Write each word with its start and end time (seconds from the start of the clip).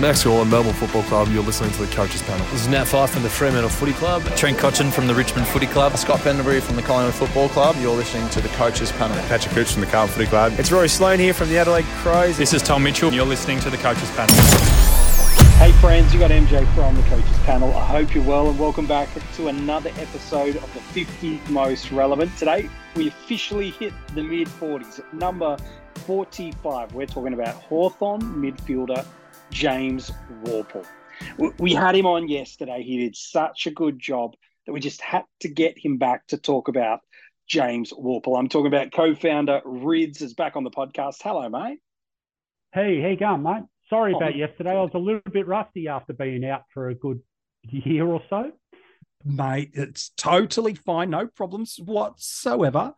Max 0.00 0.24
Gawn, 0.24 0.50
Melbourne 0.50 0.72
Football 0.72 1.04
Club. 1.04 1.28
You're 1.28 1.44
listening 1.44 1.70
to 1.72 1.86
the 1.86 1.94
Coaches 1.94 2.20
Panel. 2.22 2.44
This 2.46 2.62
is 2.62 2.68
Nat 2.68 2.84
Fyfe 2.84 3.10
from 3.10 3.22
the 3.22 3.30
Fremantle 3.30 3.70
Footy 3.70 3.92
Club. 3.92 4.24
Trent 4.36 4.58
Cotchin 4.58 4.92
from 4.92 5.06
the 5.06 5.14
Richmond 5.14 5.46
Footy 5.46 5.66
Club. 5.66 5.96
Scott 5.96 6.20
Pendlebury 6.20 6.60
from 6.60 6.74
the 6.74 6.82
Collingwood 6.82 7.14
Football 7.14 7.48
Club. 7.48 7.76
You're 7.78 7.94
listening 7.94 8.28
to 8.30 8.40
the 8.40 8.48
Coaches 8.48 8.90
Panel. 8.90 9.16
Patrick 9.28 9.54
Cooch 9.54 9.72
from 9.72 9.82
the 9.82 9.86
Carlton 9.86 10.14
Footy 10.16 10.26
Club. 10.26 10.52
It's 10.58 10.72
Rory 10.72 10.88
Sloane 10.88 11.20
here 11.20 11.32
from 11.32 11.48
the 11.48 11.58
Adelaide 11.58 11.84
Crows. 12.02 12.36
This 12.36 12.52
is 12.52 12.60
Tom 12.60 12.82
Mitchell. 12.82 13.12
You're 13.12 13.24
listening 13.24 13.60
to 13.60 13.70
the 13.70 13.76
Coaches 13.76 14.10
Panel. 14.12 14.34
Hey 15.58 15.70
friends, 15.80 16.12
you 16.12 16.18
got 16.18 16.32
MJ 16.32 16.66
from 16.74 16.96
the 16.96 17.02
Coaches 17.02 17.38
Panel. 17.44 17.72
I 17.74 17.86
hope 17.86 18.14
you're 18.16 18.24
well 18.24 18.50
and 18.50 18.58
welcome 18.58 18.86
back 18.86 19.08
to 19.36 19.46
another 19.46 19.90
episode 19.96 20.56
of 20.56 20.74
the 20.74 20.80
50 20.80 21.40
Most 21.50 21.92
Relevant. 21.92 22.36
Today, 22.36 22.68
we 22.96 23.06
officially 23.06 23.70
hit 23.70 23.92
the 24.14 24.24
mid 24.24 24.48
40s. 24.48 25.00
Number 25.12 25.56
45, 26.06 26.94
we're 26.94 27.06
talking 27.06 27.32
about 27.32 27.54
Hawthorn 27.54 28.20
midfielder 28.22 29.06
James 29.50 30.10
Worpel. 30.42 30.86
We 31.58 31.74
had 31.74 31.94
him 31.94 32.06
on 32.06 32.28
yesterday. 32.28 32.82
He 32.82 32.98
did 32.98 33.16
such 33.16 33.66
a 33.66 33.70
good 33.70 33.98
job 33.98 34.34
that 34.66 34.72
we 34.72 34.80
just 34.80 35.00
had 35.00 35.24
to 35.40 35.48
get 35.48 35.78
him 35.78 35.98
back 35.98 36.26
to 36.28 36.38
talk 36.38 36.68
about 36.68 37.00
James 37.46 37.92
Worpel. 37.92 38.38
I'm 38.38 38.48
talking 38.48 38.66
about 38.66 38.92
co-founder 38.92 39.62
Rids 39.64 40.22
is 40.22 40.34
back 40.34 40.56
on 40.56 40.64
the 40.64 40.70
podcast. 40.70 41.16
Hello, 41.22 41.48
mate. 41.48 41.78
Hey, 42.72 43.00
how 43.00 43.08
you 43.08 43.16
going, 43.16 43.42
mate? 43.42 43.64
Sorry 43.88 44.14
oh, 44.14 44.16
about 44.16 44.36
yesterday. 44.36 44.70
I 44.70 44.82
was 44.82 44.90
a 44.94 44.98
little 44.98 45.20
bit 45.30 45.46
rusty 45.46 45.88
after 45.88 46.12
being 46.12 46.44
out 46.44 46.62
for 46.72 46.88
a 46.88 46.94
good 46.94 47.20
year 47.62 48.06
or 48.06 48.22
so. 48.30 48.50
Mate, 49.24 49.70
it's 49.74 50.10
totally 50.16 50.74
fine. 50.74 51.10
No 51.10 51.26
problems 51.26 51.78
whatsoever. 51.78 52.94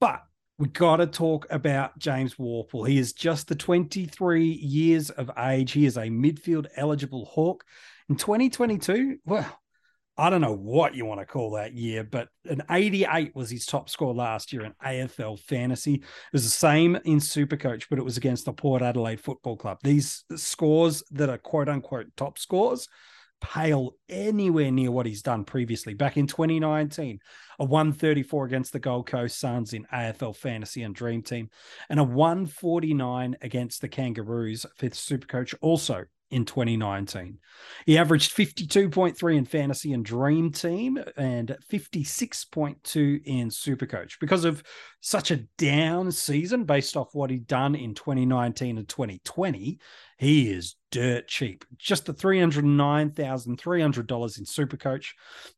But 0.00 0.22
we 0.58 0.68
got 0.68 0.96
to 0.96 1.06
talk 1.06 1.46
about 1.50 1.98
James 1.98 2.36
Worpel. 2.36 2.88
He 2.88 2.98
is 2.98 3.12
just 3.12 3.48
the 3.48 3.54
23 3.54 4.44
years 4.44 5.10
of 5.10 5.30
age. 5.38 5.72
He 5.72 5.84
is 5.84 5.96
a 5.96 6.08
midfield 6.08 6.66
eligible 6.76 7.26
Hawk. 7.26 7.64
In 8.08 8.16
2022, 8.16 9.18
well, 9.26 9.60
I 10.16 10.30
don't 10.30 10.40
know 10.40 10.54
what 10.54 10.94
you 10.94 11.04
want 11.04 11.20
to 11.20 11.26
call 11.26 11.50
that 11.52 11.74
year, 11.74 12.04
but 12.04 12.28
an 12.48 12.62
88 12.70 13.34
was 13.34 13.50
his 13.50 13.66
top 13.66 13.90
score 13.90 14.14
last 14.14 14.50
year 14.50 14.64
in 14.64 14.72
AFL 14.82 15.38
fantasy. 15.40 15.94
It 15.94 16.02
was 16.32 16.44
the 16.44 16.50
same 16.50 16.96
in 17.04 17.18
Supercoach, 17.18 17.86
but 17.90 17.98
it 17.98 18.04
was 18.04 18.16
against 18.16 18.46
the 18.46 18.54
Port 18.54 18.80
Adelaide 18.80 19.20
Football 19.20 19.58
Club. 19.58 19.78
These 19.82 20.24
scores 20.36 21.02
that 21.10 21.28
are 21.28 21.36
quote 21.36 21.68
unquote 21.68 22.06
top 22.16 22.38
scores 22.38 22.88
pale 23.46 23.94
anywhere 24.08 24.72
near 24.72 24.90
what 24.90 25.06
he's 25.06 25.22
done 25.22 25.44
previously. 25.44 25.94
Back 25.94 26.16
in 26.16 26.26
2019, 26.26 27.20
a 27.60 27.64
134 27.64 28.44
against 28.44 28.72
the 28.72 28.80
Gold 28.80 29.06
Coast 29.06 29.38
Suns 29.38 29.72
in 29.72 29.86
AFL 29.92 30.34
Fantasy 30.34 30.82
and 30.82 30.94
Dream 30.94 31.22
Team, 31.22 31.50
and 31.88 32.00
a 32.00 32.04
149 32.04 33.36
against 33.40 33.80
the 33.80 33.88
Kangaroos, 33.88 34.66
fifth 34.76 34.94
Supercoach, 34.94 35.54
also 35.60 36.04
in 36.36 36.44
2019. 36.44 37.38
He 37.86 37.96
averaged 37.96 38.36
52.3 38.36 39.36
in 39.36 39.46
fantasy 39.46 39.94
and 39.94 40.04
dream 40.04 40.52
team 40.52 41.02
and 41.16 41.56
56.2 41.72 43.22
in 43.24 43.48
supercoach. 43.48 44.20
Because 44.20 44.44
of 44.44 44.62
such 45.00 45.30
a 45.30 45.38
down 45.56 46.12
season 46.12 46.64
based 46.64 46.94
off 46.94 47.14
what 47.14 47.30
he'd 47.30 47.46
done 47.46 47.74
in 47.74 47.94
2019 47.94 48.76
and 48.76 48.86
2020, 48.86 49.78
he 50.18 50.50
is 50.50 50.74
dirt 50.90 51.26
cheap. 51.26 51.64
Just 51.78 52.04
the 52.04 52.12
$309,300 52.12 54.38
in 54.38 54.44
supercoach, 54.44 55.06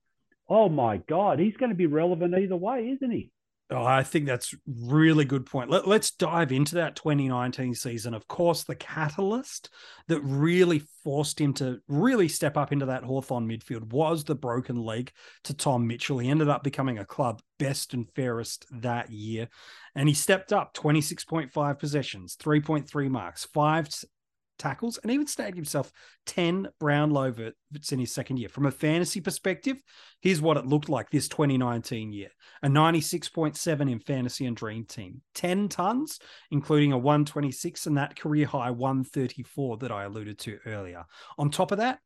oh 0.49 0.69
my 0.69 0.97
God, 0.97 1.39
he's 1.39 1.57
going 1.57 1.69
to 1.69 1.75
be 1.75 1.87
relevant 1.87 2.35
either 2.35 2.55
way, 2.55 2.89
isn't 2.89 3.11
he? 3.11 3.31
Oh, 3.71 3.83
I 3.83 4.03
think 4.03 4.27
that's 4.27 4.53
really 4.67 5.25
good 5.25 5.47
point. 5.47 5.71
Let, 5.71 5.87
us 5.87 6.11
dive 6.11 6.51
into 6.51 6.75
that 6.75 6.95
2019 6.95 7.73
season. 7.73 8.13
Of 8.13 8.27
course, 8.27 8.63
the 8.63 8.75
catalyst 8.75 9.71
that 10.07 10.21
really 10.21 10.83
forced 11.03 11.41
him 11.41 11.51
to 11.55 11.79
really 11.87 12.27
step 12.27 12.57
up 12.57 12.71
into 12.71 12.85
that 12.85 13.03
Hawthorn 13.03 13.47
midfield 13.47 13.91
was 13.91 14.23
the 14.23 14.35
broken 14.35 14.75
leg 14.75 15.11
to 15.45 15.55
Tom 15.55 15.87
Mitchell. 15.87 16.19
He 16.19 16.29
ended 16.29 16.47
up 16.47 16.63
becoming 16.63 16.99
a 16.99 17.05
club 17.05 17.41
best 17.57 17.95
and 17.95 18.07
fairest 18.13 18.67
that 18.81 19.09
year. 19.09 19.47
And 19.95 20.07
he 20.07 20.13
stepped 20.13 20.53
up 20.53 20.75
26.5 20.75 21.79
possessions, 21.79 22.35
3.3 22.35 23.09
marks, 23.09 23.45
five 23.45 23.89
tackles 24.57 24.97
and 24.97 25.11
even 25.11 25.27
snagged 25.27 25.55
himself 25.55 25.91
10 26.25 26.67
Brownlow 26.79 27.31
votes 27.31 27.91
in 27.91 27.99
his 27.99 28.13
second 28.13 28.37
year. 28.37 28.49
From 28.49 28.65
a 28.65 28.71
fantasy 28.71 29.21
perspective, 29.21 29.77
here's 30.21 30.41
what 30.41 30.57
it 30.57 30.65
looked 30.65 30.89
like 30.89 31.09
this 31.09 31.27
2019 31.27 32.11
year 32.11 32.29
a 32.63 32.67
96.7 32.67 33.91
in 33.91 33.99
fantasy 33.99 34.45
and 34.45 34.55
dream 34.55 34.85
team, 34.85 35.21
10 35.35 35.69
tons, 35.69 36.19
including 36.51 36.91
a 36.91 36.97
126 36.97 37.85
and 37.85 37.97
that 37.97 38.15
career 38.15 38.45
high 38.45 38.71
134 38.71 39.77
that 39.77 39.91
I 39.91 40.03
alluded 40.03 40.39
to 40.39 40.59
earlier. 40.65 41.03
On 41.37 41.49
top 41.49 41.71
of 41.71 41.79
that, 41.79 41.99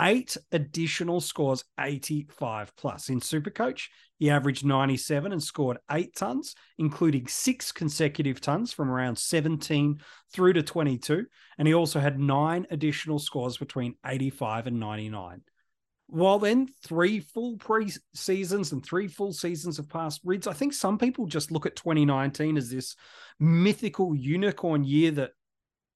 eight 0.00 0.36
additional 0.52 1.20
scores, 1.20 1.64
85 1.78 2.74
plus. 2.76 3.08
In 3.08 3.20
Supercoach, 3.20 3.88
he 4.18 4.30
averaged 4.30 4.64
97 4.64 5.32
and 5.32 5.42
scored 5.42 5.78
eight 5.90 6.14
tons, 6.16 6.54
including 6.78 7.26
six 7.28 7.72
consecutive 7.72 8.40
tons 8.40 8.72
from 8.72 8.90
around 8.90 9.16
17 9.18 10.00
through 10.32 10.52
to 10.54 10.62
22. 10.62 11.26
And 11.58 11.68
he 11.68 11.74
also 11.74 12.00
had 12.00 12.18
nine 12.18 12.66
additional 12.70 13.18
scores 13.18 13.56
between 13.56 13.94
85 14.04 14.68
and 14.68 14.80
99. 14.80 15.42
While 16.08 16.38
then, 16.38 16.68
three 16.84 17.18
full 17.18 17.56
pre 17.56 17.92
seasons 18.14 18.72
and 18.72 18.84
three 18.84 19.08
full 19.08 19.32
seasons 19.32 19.78
have 19.78 19.88
passed. 19.88 20.20
Rids, 20.24 20.46
I 20.46 20.52
think 20.52 20.72
some 20.72 20.98
people 20.98 21.26
just 21.26 21.50
look 21.50 21.66
at 21.66 21.74
2019 21.74 22.56
as 22.56 22.70
this 22.70 22.94
mythical 23.40 24.14
unicorn 24.14 24.84
year 24.84 25.10
that 25.12 25.32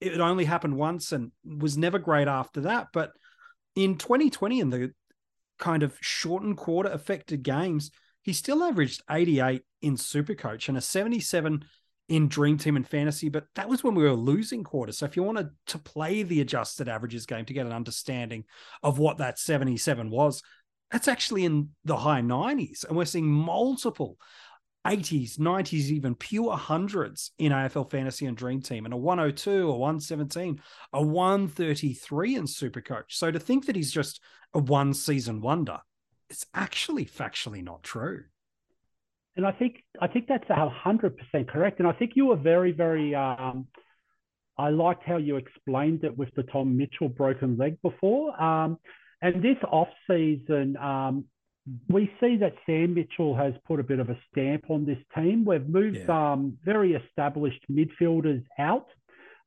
it 0.00 0.20
only 0.20 0.44
happened 0.44 0.76
once 0.76 1.12
and 1.12 1.30
was 1.44 1.78
never 1.78 1.98
great 1.98 2.26
after 2.26 2.62
that. 2.62 2.88
But 2.92 3.12
in 3.76 3.96
2020 3.96 4.60
in 4.60 4.70
the 4.70 4.92
kind 5.58 5.82
of 5.82 5.96
shortened 6.00 6.56
quarter 6.56 6.90
affected 6.90 7.42
games, 7.42 7.90
he 8.22 8.32
still 8.32 8.62
averaged 8.62 9.02
88 9.10 9.62
in 9.82 9.96
Supercoach 9.96 10.68
and 10.68 10.76
a 10.76 10.80
77 10.80 11.64
in 12.08 12.26
Dream 12.28 12.58
Team 12.58 12.74
and 12.74 12.86
Fantasy, 12.86 13.28
but 13.28 13.46
that 13.54 13.68
was 13.68 13.84
when 13.84 13.94
we 13.94 14.02
were 14.02 14.12
losing 14.12 14.64
quarters. 14.64 14.98
So 14.98 15.06
if 15.06 15.16
you 15.16 15.22
wanted 15.22 15.50
to 15.68 15.78
play 15.78 16.24
the 16.24 16.40
adjusted 16.40 16.88
averages 16.88 17.24
game 17.24 17.44
to 17.44 17.54
get 17.54 17.66
an 17.66 17.72
understanding 17.72 18.44
of 18.82 18.98
what 18.98 19.18
that 19.18 19.38
77 19.38 20.10
was, 20.10 20.42
that's 20.90 21.06
actually 21.06 21.44
in 21.44 21.70
the 21.84 21.96
high 21.96 22.20
90s. 22.20 22.84
And 22.84 22.96
we're 22.96 23.04
seeing 23.04 23.30
multiple 23.30 24.16
80s, 24.86 25.38
90s, 25.38 25.90
even 25.90 26.14
pure 26.14 26.56
hundreds 26.56 27.32
in 27.38 27.52
AFL 27.52 27.90
Fantasy 27.90 28.26
and 28.26 28.36
Dream 28.36 28.62
Team, 28.62 28.84
and 28.84 28.94
a 28.94 28.96
102, 28.96 29.68
a 29.68 29.76
117, 29.76 30.60
a 30.92 31.02
133 31.02 32.36
in 32.36 32.44
Supercoach. 32.44 33.04
So 33.08 33.30
to 33.30 33.38
think 33.38 33.66
that 33.66 33.76
he's 33.76 33.92
just 33.92 34.20
a 34.54 34.58
one 34.58 34.94
season 34.94 35.40
wonder, 35.40 35.78
it's 36.30 36.46
actually 36.54 37.04
factually 37.04 37.62
not 37.62 37.82
true. 37.82 38.24
And 39.36 39.46
I 39.46 39.52
think 39.52 39.84
I 40.00 40.06
think 40.08 40.26
that's 40.26 40.44
hundred 40.48 41.16
percent 41.16 41.48
correct. 41.48 41.78
And 41.78 41.88
I 41.88 41.92
think 41.92 42.12
you 42.14 42.26
were 42.26 42.36
very, 42.36 42.72
very. 42.72 43.14
Um, 43.14 43.68
I 44.58 44.70
liked 44.70 45.04
how 45.04 45.16
you 45.16 45.36
explained 45.36 46.04
it 46.04 46.16
with 46.16 46.28
the 46.34 46.42
Tom 46.42 46.76
Mitchell 46.76 47.08
broken 47.08 47.56
leg 47.56 47.78
before. 47.80 48.38
Um, 48.40 48.78
and 49.22 49.42
this 49.42 49.56
off 49.70 49.88
season, 50.08 50.76
um, 50.76 51.24
we 51.88 52.10
see 52.20 52.36
that 52.36 52.54
Sam 52.66 52.94
Mitchell 52.94 53.36
has 53.36 53.52
put 53.66 53.80
a 53.80 53.82
bit 53.82 53.98
of 54.00 54.08
a 54.10 54.18
stamp 54.30 54.70
on 54.70 54.84
this 54.86 54.98
team. 55.14 55.44
We've 55.44 55.68
moved 55.68 55.98
Yeah. 55.98 56.32
um, 56.32 56.58
very 56.64 56.94
established 56.94 57.62
midfielders 57.70 58.44
out. 58.58 58.86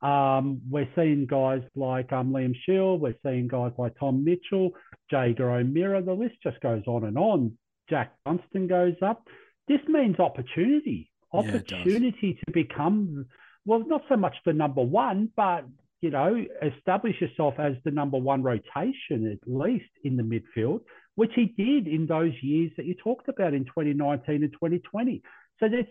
Um, 0.02 0.62
we're 0.70 0.90
seeing 0.96 1.26
guys 1.26 1.62
like 1.76 2.12
um, 2.12 2.32
Liam 2.32 2.54
Shiels. 2.66 3.00
We're 3.00 3.16
seeing 3.26 3.48
guys 3.48 3.72
like 3.78 3.94
Tom 4.00 4.24
Mitchell, 4.24 4.72
Jaeger 5.12 5.50
O'Meara. 5.50 6.02
The 6.02 6.14
list 6.14 6.36
just 6.44 6.60
goes 6.60 6.84
on 6.88 7.06
and 7.06 7.18
on. 7.18 7.58
Jack 7.90 8.14
Dunstan 8.26 8.68
goes 8.68 8.96
up. 9.02 9.28
This 9.68 9.80
means 9.88 10.20
opportunity, 10.20 11.10
Yeah, 11.34 11.40
opportunity 11.40 12.38
to 12.46 12.52
become, 12.52 13.26
well, 13.66 13.80
not 13.88 14.04
so 14.10 14.18
much 14.18 14.36
the 14.46 14.52
number 14.54 14.82
one, 14.82 15.30
but 15.36 15.66
you 16.02 16.10
know, 16.10 16.36
establish 16.62 17.16
yourself 17.22 17.54
as 17.60 17.76
the 17.86 17.92
number 17.92 18.18
one 18.18 18.44
rotation 18.44 19.26
at 19.32 19.40
least 19.50 19.90
in 20.04 20.18
the 20.18 20.24
midfield, 20.24 20.82
which 21.16 21.32
he 21.36 21.46
did 21.46 21.88
in 21.88 22.08
those 22.08 22.34
years 22.42 22.72
that 22.78 22.86
you 22.86 22.96
talked 22.96 23.30
about 23.30 23.54
in 23.54 23.66
2019 23.66 24.44
and 24.44 24.52
2020. 24.52 25.22
So 25.60 25.70
there's, 25.70 25.86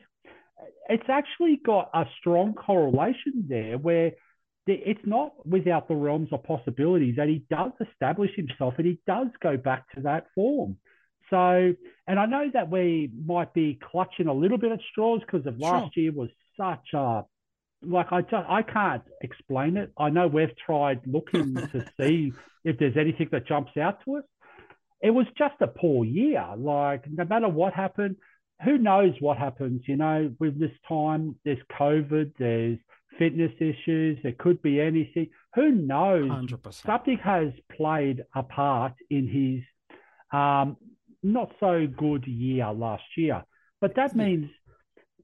it's 0.89 1.09
actually 1.09 1.61
got 1.65 1.91
a 1.95 2.05
strong 2.19 2.55
correlation 2.55 3.47
there 3.49 3.79
where 3.79 4.13
it's 4.67 5.01
not 5.05 5.33
without 5.47 5.89
the 5.89 5.95
realms 5.95 6.29
of 6.33 6.43
possibility 6.45 7.13
that 7.17 7.29
he 7.29 7.45
does 7.51 7.73
establish 7.81 8.31
himself 8.37 8.75
and 8.79 8.87
he 8.87 9.01
does 9.07 9.29
go 9.43 9.57
back 9.57 9.91
to 9.95 10.03
that 10.03 10.27
form. 10.35 10.77
So, 11.31 11.73
and 12.07 12.19
I 12.19 12.27
know 12.27 12.51
that 12.53 12.71
we 12.71 13.11
might 13.25 13.55
be 13.55 13.79
clutching 13.91 14.27
a 14.27 14.35
little 14.35 14.59
bit 14.59 14.71
at 14.71 14.81
straws 14.91 15.21
because 15.21 15.47
of 15.47 15.59
last 15.59 15.97
year 15.97 16.13
was 16.13 16.29
such 16.57 16.93
a 16.95 17.25
like 17.85 18.13
I 18.13 18.21
just 18.23 18.47
I 18.49 18.63
can't 18.63 19.03
explain 19.23 19.77
it. 19.77 19.93
I 19.99 20.11
know 20.11 20.29
we've 20.29 20.57
tried 20.65 21.01
looking 21.07 21.55
to 21.73 21.85
see 21.99 22.33
if 22.65 22.79
there's 22.79 22.97
anything 22.97 23.29
that 23.33 23.47
jumps 23.47 23.77
out 23.77 24.05
to 24.05 24.17
us. 24.17 24.25
It 25.03 25.11
was 25.11 25.27
just 25.37 25.55
a 25.61 25.67
poor 25.67 26.05
year. 26.05 26.47
Like 26.57 27.05
no 27.11 27.25
matter 27.25 27.49
what 27.49 27.75
happened, 27.75 28.17
who 28.65 28.79
knows 28.79 29.15
what 29.21 29.39
happens? 29.39 29.83
You 29.87 29.97
know, 29.97 30.33
with 30.39 30.59
this 30.59 30.71
time, 30.89 31.37
there's 31.45 31.59
COVID, 31.79 32.33
there's 32.39 32.79
fitness 33.19 33.53
issues, 33.59 34.19
there 34.23 34.35
could 34.39 34.63
be 34.63 34.81
anything. 34.81 35.29
Who 35.55 35.73
knows? 35.73 36.31
100%. 36.31 36.87
Something 36.87 37.19
has 37.19 37.49
played 37.77 38.25
a 38.35 38.43
part 38.43 38.95
in 39.11 39.29
his 39.29 39.63
um, 40.39 40.77
not 41.23 41.53
so 41.61 41.87
good 41.87 42.27
year 42.27 42.71
last 42.73 43.05
year. 43.17 43.45
But 43.81 43.97
that 43.97 44.15
means 44.15 44.51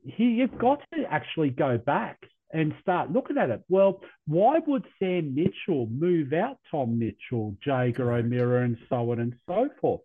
he, 0.05 0.25
you've 0.25 0.59
got 0.59 0.81
to 0.95 1.05
actually 1.11 1.51
go 1.51 1.79
back 1.79 2.19
and 2.53 2.75
start 2.81 3.13
looking 3.13 3.39
at 3.39 3.51
it. 3.51 3.63
Well, 3.69 4.01
why 4.27 4.59
would 4.67 4.85
Sam 4.99 5.35
Mitchell 5.35 5.87
move 5.91 6.33
out 6.33 6.59
Tom 6.71 6.99
Mitchell, 6.99 7.57
Jaeger 7.65 8.13
O'Meara, 8.13 8.65
and 8.65 8.79
so 8.89 9.13
on 9.13 9.21
and 9.21 9.35
so 9.47 9.69
forth, 9.81 10.01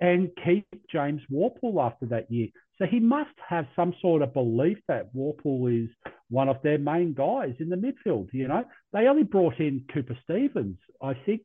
and 0.00 0.30
keep 0.44 0.66
James 0.90 1.22
Worpel 1.32 1.84
after 1.84 2.06
that 2.06 2.30
year? 2.30 2.48
So 2.78 2.86
he 2.86 3.00
must 3.00 3.34
have 3.48 3.66
some 3.74 3.94
sort 4.00 4.22
of 4.22 4.32
belief 4.32 4.78
that 4.86 5.12
Worpel 5.14 5.84
is 5.84 5.90
one 6.30 6.48
of 6.48 6.62
their 6.62 6.78
main 6.78 7.12
guys 7.12 7.54
in 7.58 7.68
the 7.68 7.76
midfield. 7.76 8.28
You 8.32 8.46
know, 8.46 8.64
they 8.92 9.08
only 9.08 9.24
brought 9.24 9.58
in 9.58 9.84
Cooper 9.92 10.16
Stephens. 10.22 10.78
I 11.02 11.14
think, 11.14 11.42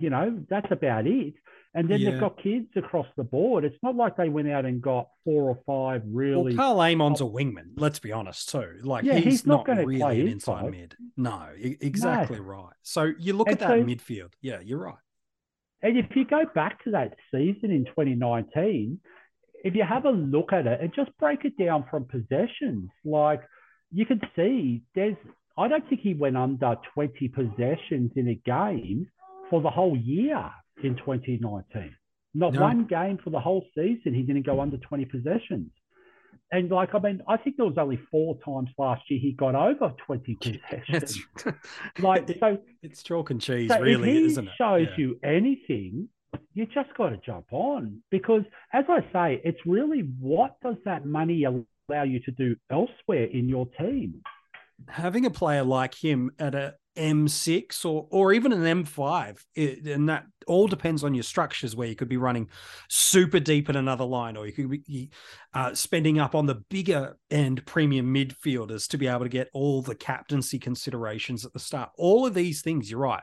you 0.00 0.10
know, 0.10 0.42
that's 0.50 0.70
about 0.72 1.06
it. 1.06 1.34
And 1.76 1.88
then 1.90 2.00
Yeah. 2.00 2.10
they've 2.12 2.20
got 2.20 2.42
kids 2.42 2.68
across 2.74 3.06
the 3.16 3.22
board. 3.22 3.62
It's 3.64 3.76
not 3.82 3.94
like 3.96 4.16
they 4.16 4.30
went 4.30 4.48
out 4.48 4.64
and 4.64 4.80
got 4.80 5.08
four 5.24 5.50
or 5.50 5.58
five 5.66 6.02
really. 6.06 6.56
Well, 6.56 6.74
Karl 6.74 6.80
Amon's 6.80 7.20
a 7.20 7.24
wingman. 7.24 7.72
Let's 7.76 7.98
be 7.98 8.12
honest 8.12 8.48
too. 8.48 8.78
Like 8.82 9.04
Yeah, 9.04 9.14
he's, 9.16 9.24
he's 9.24 9.46
not 9.46 9.68
not, 9.68 9.76
really 9.76 9.98
play 9.98 10.22
an 10.22 10.28
inside. 10.28 10.70
mid. 10.70 10.96
No, 11.18 11.48
exactly 11.60 12.40
right. 12.40 12.72
So 12.82 13.12
you 13.18 13.34
look 13.34 13.48
And 13.48 13.60
at 13.60 13.68
that 13.68 13.68
so- 13.68 13.84
midfield. 13.84 14.32
Yeah, 14.40 14.60
you're 14.60 14.78
right. 14.80 14.96
And 15.82 15.98
if 15.98 16.16
you 16.16 16.24
go 16.24 16.44
back 16.54 16.82
to 16.84 16.92
that 16.92 17.14
season 17.30 17.70
in 17.70 17.84
2019, 17.84 18.98
if 19.62 19.74
you 19.74 19.82
have 19.84 20.06
a 20.06 20.10
look 20.10 20.52
at 20.54 20.66
it 20.66 20.80
and 20.80 20.92
just 20.94 21.10
break 21.18 21.44
it 21.44 21.58
down 21.58 21.84
from 21.90 22.06
possessions, 22.06 22.88
like 23.04 23.42
you 23.92 24.06
can 24.06 24.20
see 24.34 24.82
there's, 24.94 25.16
I 25.58 25.68
don't 25.68 25.86
think 25.88 26.00
he 26.00 26.14
went 26.14 26.36
under 26.38 26.76
20 26.94 27.28
possessions 27.28 28.12
in 28.16 28.28
a 28.28 28.34
game 28.34 29.08
for 29.50 29.60
the 29.60 29.70
whole 29.70 29.96
year 29.96 30.50
in 30.82 30.96
2019. 30.96 31.94
Not 32.34 32.52
No. 32.54 32.60
one 32.62 32.84
game 32.84 33.18
for 33.22 33.30
the 33.30 33.40
whole 33.40 33.64
season, 33.74 34.14
he 34.14 34.22
didn't 34.22 34.44
go 34.44 34.60
under 34.60 34.76
20 34.76 35.04
possessions. 35.06 35.70
And 36.52 36.70
like, 36.70 36.94
I 36.94 36.98
mean, 37.00 37.22
I 37.26 37.36
think 37.38 37.56
there 37.56 37.66
was 37.66 37.78
only 37.78 37.98
four 38.10 38.38
times 38.44 38.68
last 38.78 39.02
year 39.10 39.18
he 39.18 39.32
got 39.32 39.54
over 39.54 39.92
20 40.06 40.36
possessions. 40.40 41.18
Like, 41.98 42.28
so 42.38 42.58
it's 42.82 43.02
chalk 43.02 43.30
and 43.30 43.40
cheese, 43.40 43.70
so 43.70 43.80
really, 43.80 44.10
if 44.10 44.16
he 44.16 44.24
isn't 44.26 44.48
it? 44.48 44.54
shows 44.58 44.86
Yeah. 44.90 44.96
you 44.98 45.18
anything, 45.24 46.08
you 46.52 46.66
just 46.66 46.92
got 46.94 47.08
to 47.10 47.16
jump 47.24 47.46
on 47.52 48.02
because, 48.10 48.42
as 48.72 48.84
I 48.88 49.00
say, 49.12 49.40
it's 49.44 49.58
really 49.66 50.00
what 50.20 50.56
does 50.62 50.76
that 50.84 51.06
money 51.06 51.44
allow 51.44 52.02
you 52.02 52.20
to 52.20 52.30
do 52.32 52.54
elsewhere 52.70 53.24
in 53.24 53.48
your 53.48 53.66
team? 53.80 54.22
having 54.90 55.24
a 55.24 55.30
player 55.30 55.62
like 55.64 55.94
him 55.94 56.30
at 56.38 56.54
a 56.54 56.74
M6 56.96 57.84
or 57.84 58.06
or 58.10 58.32
even 58.32 58.52
an 58.52 58.84
M5, 58.84 59.40
it, 59.54 59.86
and 59.86 60.08
that 60.08 60.24
all 60.46 60.66
depends 60.66 61.04
on 61.04 61.14
your 61.14 61.22
structures. 61.22 61.76
Where 61.76 61.88
you 61.88 61.94
could 61.94 62.08
be 62.08 62.16
running 62.16 62.48
super 62.88 63.40
deep 63.40 63.68
in 63.68 63.76
another 63.76 64.04
line, 64.04 64.36
or 64.36 64.46
you 64.46 64.52
could 64.52 64.70
be 64.70 65.10
uh, 65.54 65.74
spending 65.74 66.18
up 66.18 66.34
on 66.34 66.46
the 66.46 66.62
bigger 66.70 67.16
end 67.30 67.64
premium 67.66 68.12
midfielders 68.12 68.88
to 68.88 68.98
be 68.98 69.06
able 69.06 69.24
to 69.24 69.28
get 69.28 69.50
all 69.52 69.82
the 69.82 69.94
captaincy 69.94 70.58
considerations 70.58 71.44
at 71.44 71.52
the 71.52 71.58
start. 71.58 71.90
All 71.96 72.26
of 72.26 72.34
these 72.34 72.62
things, 72.62 72.90
you're 72.90 73.00
right, 73.00 73.22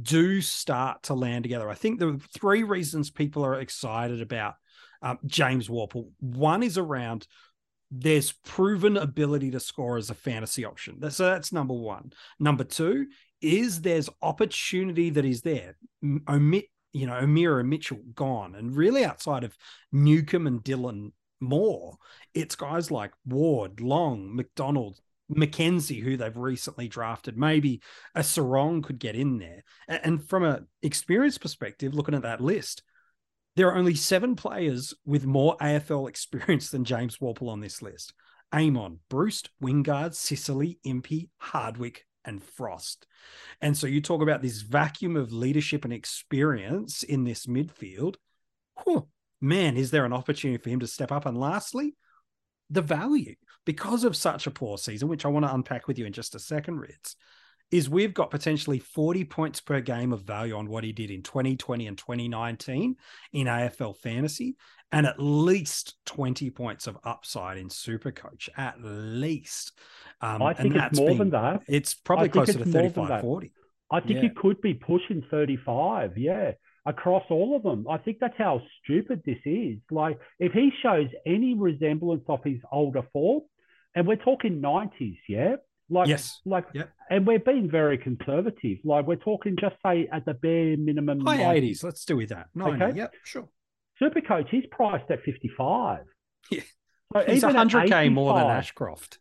do 0.00 0.40
start 0.40 1.02
to 1.04 1.14
land 1.14 1.44
together. 1.44 1.68
I 1.68 1.74
think 1.74 1.98
the 1.98 2.20
three 2.32 2.62
reasons 2.62 3.10
people 3.10 3.44
are 3.44 3.60
excited 3.60 4.20
about 4.20 4.54
um, 5.02 5.18
James 5.26 5.68
Worpel. 5.68 6.08
One 6.20 6.62
is 6.62 6.78
around 6.78 7.26
there's 7.96 8.32
proven 8.32 8.96
ability 8.96 9.50
to 9.52 9.60
score 9.60 9.96
as 9.96 10.10
a 10.10 10.14
fantasy 10.14 10.64
option. 10.64 10.98
So 11.10 11.26
that's 11.26 11.52
number 11.52 11.74
one. 11.74 12.12
Number 12.40 12.64
two 12.64 13.06
is 13.40 13.80
there's 13.80 14.10
opportunity 14.20 15.10
that 15.10 15.24
is 15.24 15.42
there. 15.42 15.76
Omit, 16.28 16.66
you 16.92 17.06
know, 17.06 17.16
and 17.16 17.68
Mitchell 17.68 18.00
gone, 18.14 18.54
and 18.54 18.74
really 18.74 19.04
outside 19.04 19.44
of 19.44 19.56
Newcombe 19.92 20.46
and 20.46 20.64
Dylan 20.64 21.12
Moore, 21.40 21.96
it's 22.32 22.56
guys 22.56 22.90
like 22.90 23.12
Ward, 23.26 23.80
Long, 23.80 24.34
McDonald, 24.34 24.98
McKenzie, 25.30 26.02
who 26.02 26.16
they've 26.16 26.36
recently 26.36 26.88
drafted. 26.88 27.38
Maybe 27.38 27.80
a 28.14 28.24
Sarong 28.24 28.82
could 28.82 28.98
get 28.98 29.14
in 29.14 29.38
there. 29.38 29.62
And 29.88 30.26
from 30.28 30.44
an 30.44 30.66
experience 30.82 31.38
perspective, 31.38 31.94
looking 31.94 32.14
at 32.14 32.22
that 32.22 32.40
list, 32.40 32.82
there 33.56 33.68
are 33.68 33.76
only 33.76 33.94
seven 33.94 34.36
players 34.36 34.94
with 35.04 35.26
more 35.26 35.56
AFL 35.58 36.08
experience 36.08 36.70
than 36.70 36.84
James 36.84 37.18
Worpel 37.18 37.48
on 37.48 37.60
this 37.60 37.82
list. 37.82 38.12
Amon, 38.52 39.00
Bruce, 39.08 39.42
Wingard, 39.62 40.14
Sicily, 40.14 40.78
Impey, 40.84 41.28
Hardwick, 41.38 42.04
and 42.24 42.42
Frost. 42.42 43.06
And 43.60 43.76
so 43.76 43.86
you 43.86 44.00
talk 44.00 44.22
about 44.22 44.42
this 44.42 44.62
vacuum 44.62 45.16
of 45.16 45.32
leadership 45.32 45.84
and 45.84 45.92
experience 45.92 47.02
in 47.02 47.24
this 47.24 47.46
midfield. 47.46 48.16
Whew, 48.84 49.08
man, 49.40 49.76
is 49.76 49.90
there 49.90 50.04
an 50.04 50.12
opportunity 50.12 50.62
for 50.62 50.70
him 50.70 50.80
to 50.80 50.86
step 50.86 51.12
up? 51.12 51.26
And 51.26 51.38
lastly, 51.38 51.94
the 52.70 52.82
value 52.82 53.34
because 53.66 54.04
of 54.04 54.16
such 54.16 54.46
a 54.46 54.50
poor 54.50 54.78
season, 54.78 55.08
which 55.08 55.24
I 55.24 55.28
want 55.28 55.46
to 55.46 55.54
unpack 55.54 55.86
with 55.86 55.98
you 55.98 56.06
in 56.06 56.12
just 56.12 56.34
a 56.34 56.38
second, 56.38 56.78
Ritz, 56.78 57.16
is 57.74 57.90
we've 57.90 58.14
got 58.14 58.30
potentially 58.30 58.78
40 58.78 59.24
points 59.24 59.60
per 59.60 59.80
game 59.80 60.12
of 60.12 60.22
value 60.22 60.56
on 60.56 60.68
what 60.68 60.84
he 60.84 60.92
did 60.92 61.10
in 61.10 61.22
2020 61.22 61.88
and 61.88 61.98
2019 61.98 62.94
in 63.32 63.46
AFL 63.48 63.96
fantasy, 63.96 64.54
and 64.92 65.06
at 65.06 65.16
least 65.18 65.96
20 66.06 66.50
points 66.50 66.86
of 66.86 66.96
upside 67.02 67.58
in 67.58 67.68
super 67.68 68.12
coach 68.12 68.48
at 68.56 68.76
least. 68.80 69.72
Um, 70.20 70.40
I 70.40 70.54
think 70.54 70.76
it's 70.76 70.96
more 71.00 71.08
been- 71.08 71.18
than 71.18 71.30
that. 71.30 71.62
It's 71.66 71.94
probably 71.94 72.28
closer 72.28 72.52
it's 72.52 72.58
to 72.60 72.64
more 72.66 72.82
35, 72.90 73.20
40. 73.20 73.52
I 73.90 73.98
think 73.98 74.16
Yeah. 74.18 74.22
you 74.22 74.30
could 74.30 74.60
be 74.60 74.74
pushing 74.74 75.22
35, 75.28 76.16
yeah, 76.16 76.52
across 76.86 77.24
all 77.28 77.56
of 77.56 77.64
them. 77.64 77.88
I 77.90 77.98
think 77.98 78.20
that's 78.20 78.38
how 78.38 78.62
stupid 78.84 79.22
this 79.24 79.40
is. 79.44 79.78
Like, 79.90 80.20
if 80.38 80.52
he 80.52 80.70
shows 80.80 81.08
any 81.26 81.54
resemblance 81.54 82.22
of 82.28 82.44
his 82.44 82.60
older 82.70 83.02
form, 83.12 83.42
and 83.96 84.06
we're 84.06 84.14
talking 84.16 84.60
90s, 84.60 85.18
yeah? 85.28 85.56
Like, 85.90 86.08
Yes. 86.08 86.40
like, 86.46 86.64
Yep. 86.72 86.90
and 87.10 87.26
we're 87.26 87.38
being 87.38 87.70
very 87.70 87.98
conservative. 87.98 88.78
Like, 88.84 89.06
we're 89.06 89.16
talking 89.16 89.56
just 89.60 89.76
say 89.84 90.08
at 90.10 90.24
the 90.24 90.34
bare 90.34 90.76
minimum. 90.76 91.20
High 91.20 91.38
90s. 91.38 91.62
80s. 91.80 91.84
Let's 91.84 92.04
do 92.04 92.16
with 92.16 92.30
that. 92.30 92.48
90. 92.54 92.82
Okay. 92.84 92.96
Yep, 92.98 93.14
sure. 93.24 93.48
Supercoach, 94.02 94.48
he's 94.48 94.64
priced 94.70 95.10
at 95.10 95.22
55. 95.22 96.04
Yeah. 96.50 96.60
So 97.12 97.20
He's 97.26 97.44
100K 97.44 98.12
more 98.12 98.34
than 98.34 98.46
Ashcroft. 98.50 99.18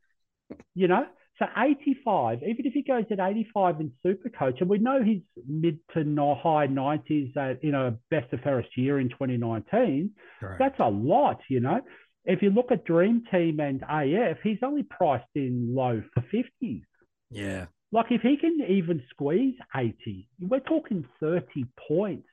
you 0.76 0.88
know 0.88 1.06
so 1.40 1.46
85 1.58 2.40
even 2.44 2.66
if 2.66 2.74
he 2.74 2.82
goes 2.84 3.06
at 3.12 3.20
85 3.20 3.80
in 3.82 3.92
super 4.04 4.30
coach 4.30 4.62
and 4.62 4.70
we 4.70 4.78
know 4.78 5.02
he's 5.04 5.22
mid 5.48 5.80
to 5.94 6.00
high 6.36 6.68
90s 6.68 7.36
at 7.38 7.64
you 7.64 7.72
know 7.72 7.96
best 8.12 8.32
of 8.34 8.40
fairest 8.42 8.76
year 8.78 9.00
in 9.00 9.10
2019 9.10 10.12
Correct. 10.40 10.60
that's 10.60 10.80
a 10.80 10.90
lot 10.90 11.40
you 11.50 11.60
know 11.60 11.82
if 12.26 12.42
you 12.42 12.50
look 12.50 12.72
at 12.72 12.86
dream 12.86 13.24
team 13.32 13.60
and 13.60 13.84
af 13.90 14.38
he's 14.44 14.60
only 14.64 14.84
priced 14.84 15.26
in 15.36 15.74
low 15.76 16.02
for 16.14 16.22
50s 16.34 16.84
Yeah. 17.30 17.66
like 17.92 18.12
if 18.12 18.22
he 18.22 18.38
can 18.38 18.60
even 18.68 19.04
squeeze 19.10 19.56
80 19.76 20.28
we're 20.40 20.60
talking 20.60 21.06
30 21.20 21.66
points 21.88 22.28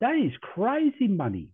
that 0.00 0.14
is 0.14 0.32
crazy 0.40 1.08
money 1.08 1.48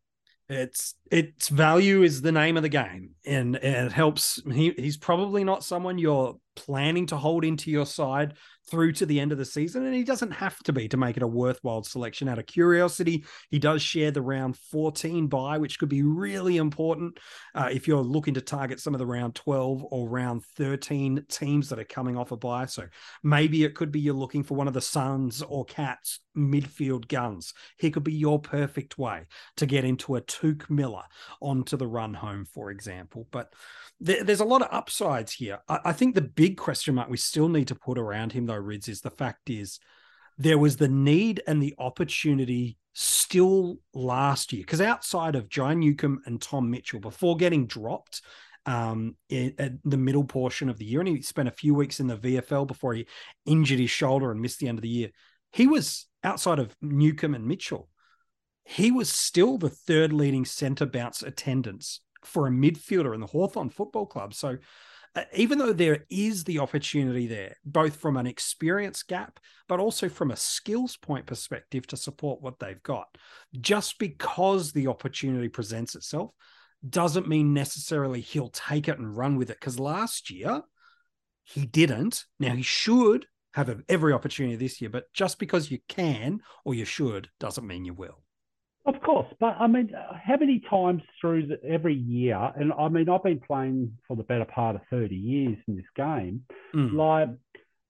It's 0.49 0.95
its 1.11 1.49
value 1.49 2.03
is 2.03 2.21
the 2.21 2.33
name 2.33 2.57
of 2.59 2.63
the 2.63 2.69
game, 2.69 3.15
and, 3.25 3.57
and 3.57 3.87
it 3.87 3.93
helps. 3.93 4.43
He, 4.53 4.75
he's 4.77 4.99
probably 4.99 5.45
not 5.45 5.65
someone 5.65 5.99
you're 5.99 6.37
planning 6.57 7.07
to 7.07 7.17
hold 7.17 7.45
into 7.45 7.71
your 7.71 7.87
side 7.87 8.35
through 8.71 8.93
to 8.93 9.07
the 9.07 9.21
end 9.21 9.33
of 9.33 9.39
the 9.39 9.45
season, 9.45 9.85
and 9.85 9.95
he 9.95 10.05
doesn't 10.05 10.31
have 10.31 10.59
to 10.61 10.73
be 10.73 10.89
to 10.89 10.97
make 10.97 11.17
it 11.17 11.23
a 11.23 11.27
worthwhile 11.27 11.83
selection. 11.83 12.29
Out 12.29 12.39
of 12.39 12.47
curiosity, 12.47 13.25
he 13.51 13.59
does 13.59 13.83
share 13.83 14.11
the 14.11 14.23
round 14.23 14.57
14 14.57 15.27
bye, 15.27 15.59
which 15.59 15.79
could 15.79 15.89
be 15.89 16.03
really 16.03 16.57
important 16.57 17.19
uh, 17.55 17.69
if 17.73 17.89
you're 17.89 18.03
looking 18.03 18.35
to 18.35 18.41
target 18.41 18.81
some 18.81 18.95
of 18.95 18.99
the 18.99 19.07
round 19.07 19.35
12 19.35 19.85
or 19.91 20.09
round 20.09 20.45
13 20.57 21.25
teams 21.29 21.69
that 21.69 21.79
are 21.79 21.85
coming 21.85 22.17
off 22.17 22.33
a 22.33 22.37
buy. 22.37 22.67
So 22.67 22.87
maybe 23.23 23.65
it 23.65 23.75
could 23.75 23.93
be 23.93 24.01
you're 24.01 24.15
looking 24.15 24.43
for 24.43 24.55
one 24.55 24.69
of 24.69 24.75
the 24.75 24.81
Suns 24.81 25.43
or 25.43 25.65
Cats 25.65 26.21
midfield 26.37 27.09
guns. 27.09 27.55
He 27.79 27.91
could 27.91 28.05
be 28.05 28.15
your 28.15 28.41
perfect 28.41 28.99
way 28.99 29.27
to 29.57 29.67
get 29.67 29.85
into 29.85 30.17
a 30.17 30.23
Touk 30.23 30.69
Miller 30.71 31.05
onto 31.41 31.77
the 31.77 31.87
run 31.87 32.15
home, 32.15 32.45
for 32.45 32.71
example. 32.71 33.27
But 33.31 33.53
there, 34.01 34.25
there's 34.25 34.41
a 34.41 34.45
lot 34.45 34.63
of 34.63 34.69
upsides 34.71 35.33
here. 35.33 35.61
I, 35.69 35.79
I, 35.87 35.93
think 35.93 36.15
the 36.15 36.23
big 36.23 36.57
question 36.57 36.95
mark 36.95 37.09
we 37.09 37.17
still 37.17 37.49
need 37.49 37.69
to 37.69 37.75
put 37.75 37.99
around 37.99 38.33
him, 38.33 38.47
though, 38.53 38.61
Rids, 38.61 38.89
is 38.89 39.01
the 39.01 39.11
fact 39.11 39.51
is 39.51 39.79
there 40.39 40.59
was 40.59 40.77
the 40.77 40.89
need 40.89 41.43
and 41.47 41.63
the 41.63 41.75
opportunity 41.79 42.79
still 42.93 43.79
last 43.95 44.53
year. 44.53 44.63
Because 44.63 44.81
outside 44.81 45.35
of 45.35 45.49
John 45.49 45.81
Newcombe 45.81 46.23
and 46.27 46.41
Tom 46.41 46.71
Mitchell, 46.71 47.01
before 47.01 47.37
getting 47.37 47.67
dropped 47.67 48.23
um, 48.67 49.17
in, 49.29 49.55
at 49.59 49.73
the 49.85 49.97
middle 49.97 50.25
portion 50.25 50.69
of 50.69 50.79
the 50.79 50.85
year, 50.85 51.01
and 51.01 51.09
he 51.09 51.23
spent 51.23 51.49
a 51.49 51.53
few 51.53 51.75
weeks 51.75 52.01
in 52.01 52.07
the 52.07 52.17
VFL 52.17 52.67
before 52.67 52.95
he 52.95 53.07
injured 53.47 53.81
his 53.81 53.91
shoulder 53.91 54.31
and 54.31 54.41
missed 54.41 54.61
the 54.61 54.69
end 54.69 54.79
of 54.79 54.83
the 54.83 54.89
year, 54.89 55.11
he 55.53 55.67
was 55.67 56.07
outside 56.25 56.59
of 56.59 56.75
Newcombe 56.81 57.35
and 57.35 57.47
Mitchell. 57.47 57.89
He 58.65 58.91
was 58.91 59.11
still 59.11 59.59
the 59.59 59.69
third 59.69 60.13
leading 60.13 60.45
centre 60.45 60.87
bounce 60.87 61.23
attendance 61.23 62.01
for 62.25 62.47
a 62.47 62.51
midfielder 62.51 63.15
in 63.15 63.21
the 63.21 63.27
Hawthorn 63.27 63.71
Football 63.71 64.07
Club. 64.07 64.35
So 64.35 64.59
Uh, 65.15 65.25
even 65.35 65.59
though 65.59 65.75
there 65.75 66.07
is 66.09 66.45
the 66.45 66.59
opportunity 66.59 67.27
there, 67.27 67.57
both 67.65 67.97
from 67.97 68.17
an 68.17 68.27
experience 68.27 69.03
gap, 69.03 69.39
but 69.69 69.79
also 69.79 70.09
from 70.09 70.31
a 70.31 70.37
skills 70.37 70.97
point 70.97 71.27
perspective 71.27 71.87
to 71.87 71.97
support 71.97 72.41
what 72.41 72.59
they've 72.59 72.83
got, 72.83 73.07
just 73.61 73.99
because 73.99 74.73
the 74.73 74.87
opportunity 74.87 75.49
presents 75.49 75.95
itself 75.95 76.31
doesn't 76.89 77.29
mean 77.29 77.53
necessarily 77.53 78.21
he'll 78.21 78.49
take 78.49 78.89
it 78.89 78.99
and 78.99 79.17
run 79.17 79.37
with 79.37 79.51
it. 79.51 79.61
Because 79.61 79.79
last 79.79 80.31
year, 80.31 80.63
he 81.45 81.67
didn't. 81.67 82.25
Now 82.41 82.55
he 82.55 82.63
should 82.63 83.27
have 83.55 83.83
every 83.89 84.13
opportunity 84.15 84.57
this 84.57 84.81
year, 84.81 84.89
but 84.89 85.13
just 85.13 85.39
because 85.39 85.71
you 85.71 85.79
can 85.89 86.41
or 86.65 86.75
you 86.75 86.87
should 86.87 87.29
doesn't 87.39 87.67
mean 87.67 87.85
you 87.85 87.93
will. 87.93 88.23
Of 88.85 89.01
course, 89.01 89.29
but 89.39 89.57
I 89.61 89.69
mean, 89.69 89.91
how 90.25 90.37
many 90.37 90.61
times 90.69 91.03
through 91.21 91.47
the, 91.47 91.65
every 91.65 91.95
year, 91.95 92.37
and 92.57 92.73
I 92.73 92.89
mean, 92.89 93.09
I've 93.09 93.23
been 93.23 93.41
playing 93.41 93.97
for 94.09 94.17
the 94.17 94.25
better 94.25 94.45
part 94.45 94.75
of 94.75 94.83
30 94.91 95.15
years 95.15 95.57
in 95.69 95.77
this 95.77 95.85
game. 95.95 96.43
Mm. 96.75 96.95
Like, 96.95 97.29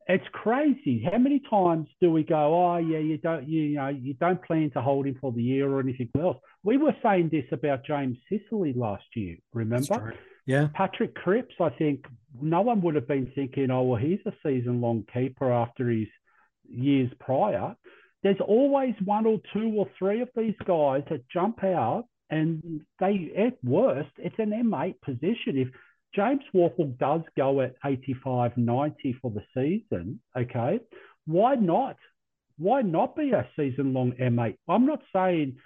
it's 0.07 0.27
crazy. 0.33 1.09
How 1.11 1.17
many 1.17 1.41
times 1.49 1.89
do 2.01 2.11
we 2.11 2.25
go, 2.25 2.37
oh, 2.37 2.77
yeah, 2.77 2.99
you 2.99 3.17
don't, 3.17 3.49
you, 3.49 3.63
you 3.63 3.77
know, 3.77 3.89
you 3.89 4.15
don't 4.15 4.43
plan 4.45 4.71
to 4.73 4.83
hold 4.83 5.07
him 5.07 5.17
for 5.19 5.33
the 5.33 5.43
year 5.43 5.71
or 5.71 5.81
anything 5.81 6.11
else? 6.21 6.37
We 6.63 6.77
were 6.77 6.95
saying 7.03 7.31
this 7.31 7.47
about 7.53 7.87
James 7.87 8.19
Sicily 8.29 8.75
last 8.75 9.05
year, 9.15 9.37
remember? 9.55 10.15
Yeah. 10.45 10.69
Patrick 10.75 11.15
Cripps, 11.15 11.55
I 11.59 11.71
think 11.71 12.05
no 12.41 12.61
one 12.61 12.83
would 12.83 12.97
have 12.97 13.09
been 13.09 13.31
thinking, 13.35 13.71
oh, 13.71 13.83
well, 13.83 14.01
he's 14.01 14.19
a 14.27 14.33
season 14.45 14.83
long 14.83 15.05
keeper 15.13 15.51
after 15.51 15.89
his 15.89 16.09
years 16.69 17.11
prior 17.21 17.77
there's 18.23 18.41
always 18.47 18.95
one 19.05 19.27
or 19.27 19.41
two 19.53 19.73
or 19.77 19.89
three 19.99 20.21
of 20.21 20.29
these 20.37 20.55
guys 20.65 21.03
that 21.11 21.29
jump 21.29 21.65
out 21.65 22.07
and 22.31 22.81
they 22.99 23.33
at 23.37 23.63
worst 23.65 24.11
it's 24.19 24.39
an 24.39 24.51
M8 24.51 25.01
position. 25.03 25.59
If 25.59 25.69
James 26.15 26.43
Worpel 26.55 26.97
does 26.99 27.23
go 27.37 27.61
at 27.63 27.75
85, 27.85 28.57
90 28.57 29.19
for 29.21 29.31
the 29.31 29.43
season, 29.55 30.21
okay, 30.37 30.81
why 31.27 31.55
not? 31.55 31.97
Why 32.59 32.83
not 32.83 33.17
be 33.17 33.33
a 33.33 33.49
season 33.57 33.93
long 33.93 34.13
M8? 34.13 34.57
I'm 34.69 34.87
not 34.87 35.03
saying 35.15 35.57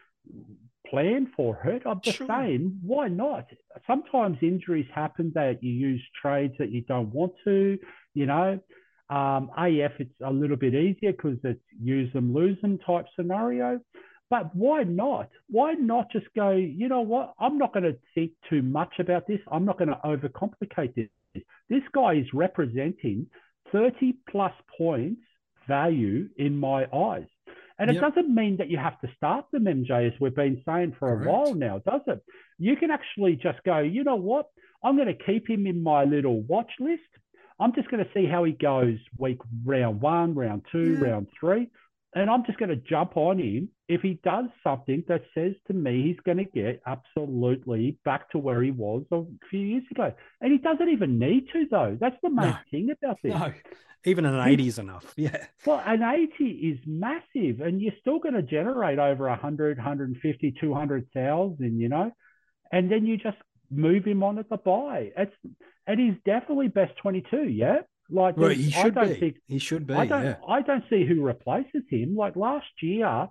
plan 0.88 1.30
for 1.36 1.60
it. 1.64 1.82
I'm 1.84 2.00
just 2.00 2.18
sure. 2.18 2.26
saying, 2.28 2.78
why 2.82 3.08
not? 3.08 3.46
Sometimes 3.86 4.38
injuries 4.40 4.86
happen 4.94 5.32
that 5.34 5.62
you 5.62 5.72
use 5.72 6.02
trades 6.20 6.54
that 6.58 6.70
you 6.70 6.82
don't 6.82 7.12
want 7.12 7.32
to, 7.44 7.78
you 8.14 8.26
know. 8.26 8.60
Um, 9.08 9.50
AF, 9.56 9.92
it's 9.98 10.10
a 10.25 10.30
little 10.32 10.56
bit 10.56 10.75
easier 10.75 11.12
because 11.12 11.38
it's 11.44 11.60
use 11.80 12.12
them, 12.12 12.34
lose 12.34 12.60
them 12.60 12.78
type 12.78 13.06
scenario. 13.14 13.80
But 14.28 14.54
why 14.54 14.82
not? 14.82 15.30
Why 15.48 15.75
not 15.75 16.10
just 16.10 16.26
go, 16.34 16.50
you 16.50 16.88
know 16.88 17.02
what? 17.02 17.34
I'm 17.38 17.58
not 17.58 17.72
going 17.72 17.84
to 17.84 17.96
think 18.14 18.32
too 18.50 18.62
much 18.62 18.94
about 18.98 19.28
this. 19.28 19.38
I'm 19.50 19.64
not 19.64 19.78
going 19.78 19.88
to 19.88 20.00
overcomplicate 20.04 20.94
this. 20.94 21.42
This 21.68 21.82
guy 21.94 22.14
is 22.14 22.26
representing 22.32 23.26
30 23.70 24.16
plus 24.28 24.52
points 24.76 25.22
value 25.68 26.28
in 26.36 26.56
my 26.58 26.86
eyes. 26.92 27.26
And 27.78 27.92
yep. 27.92 27.96
it 27.96 28.00
doesn't 28.00 28.34
mean 28.34 28.56
that 28.56 28.70
you 28.70 28.78
have 28.78 28.98
to 29.00 29.08
start 29.16 29.46
them, 29.52 29.64
MJ, 29.64 30.06
as 30.06 30.18
we've 30.20 30.34
been 30.34 30.62
saying 30.66 30.96
for 30.98 31.14
Correct. 31.14 31.26
a 31.26 31.30
while 31.30 31.54
now, 31.54 31.78
does 31.78 32.00
it? 32.06 32.25
You 32.58 32.76
can 32.76 32.90
actually 32.90 33.36
just 33.36 33.58
go, 33.64 33.80
you 33.80 34.02
know 34.02 34.16
what? 34.16 34.46
I'm 34.82 34.96
going 34.96 35.08
to 35.08 35.25
keep 35.25 35.48
him 35.48 35.66
in 35.66 35.82
my 35.82 36.04
little 36.04 36.40
watch 36.42 36.70
list. 36.80 37.02
I'm 37.58 37.75
just 37.75 37.90
going 37.90 38.04
to 38.04 38.10
see 38.12 38.26
how 38.26 38.44
he 38.44 38.52
goes 38.52 38.98
week 39.18 39.38
round 39.64 40.00
one, 40.00 40.34
round 40.34 40.66
two, 40.70 40.94
yeah. 40.94 41.10
round 41.10 41.28
three. 41.38 41.70
And 42.14 42.30
I'm 42.30 42.44
just 42.46 42.58
going 42.58 42.70
to 42.70 42.76
jump 42.76 43.16
on 43.16 43.38
him 43.38 43.68
if 43.88 44.00
he 44.00 44.18
does 44.25 44.46
something 44.64 45.04
that 45.06 45.22
says 45.34 45.52
to 45.66 45.75
me 45.75 46.02
he's 46.02 46.20
going 46.25 46.38
to 46.38 46.44
get 46.44 46.80
absolutely 46.86 47.98
back 48.04 48.30
to 48.30 48.38
where 48.38 48.62
he 48.62 48.70
was 48.70 49.04
a 49.12 49.22
few 49.50 49.60
years 49.60 49.84
ago. 49.90 50.14
And 50.40 50.50
he 50.50 50.58
doesn't 50.58 50.88
even 50.88 51.18
need 51.18 51.48
to, 51.52 51.66
though. 51.70 51.96
That's 52.00 52.16
the 52.22 52.30
main 52.30 52.50
no. 52.50 52.56
thing 52.70 52.90
about 52.90 53.18
this. 53.22 53.34
No. 53.34 53.52
Even 54.04 54.25
an 54.25 54.48
80 54.48 54.68
is 54.68 54.78
enough. 54.78 55.14
Yeah. 55.16 55.46
Well, 55.66 55.82
an 55.84 56.02
80 56.02 56.44
is 56.44 56.78
massive, 56.86 57.60
and 57.60 57.82
you're 57.82 57.92
still 58.00 58.18
going 58.18 58.34
to 58.34 58.42
generate 58.42 58.98
over 58.98 59.28
100, 59.28 59.76
150, 59.76 60.54
200,000, 60.60 61.80
you 61.80 61.88
know? 61.88 62.12
And 62.70 62.90
then 62.90 63.04
you 63.04 63.16
just 63.16 63.36
move 63.70 64.04
him 64.04 64.23
on 64.23 64.38
at 64.38 64.49
the 64.49 64.56
bye. 64.56 65.12
It's 65.16 65.35
and 65.87 66.00
he's 66.00 66.14
definitely 66.25 66.68
best 66.68 66.96
twenty 66.99 67.25
two. 67.30 67.49
Yeah, 67.49 67.80
like 68.11 68.37
well, 68.37 68.50
he 68.50 68.70
should 68.70 68.94
be. 68.94 69.14
Think, 69.14 69.37
he 69.46 69.58
should 69.58 69.87
be. 69.87 69.94
I 69.94 70.06
don't. 70.06 70.25
Yeah. 70.25 70.37
I 70.49 70.62
don't 70.62 70.85
see 70.90 71.04
who 71.06 71.23
replaces 71.23 71.82
him. 71.90 72.16
Like 72.16 72.37
last 72.37 72.66
year, 72.80 73.28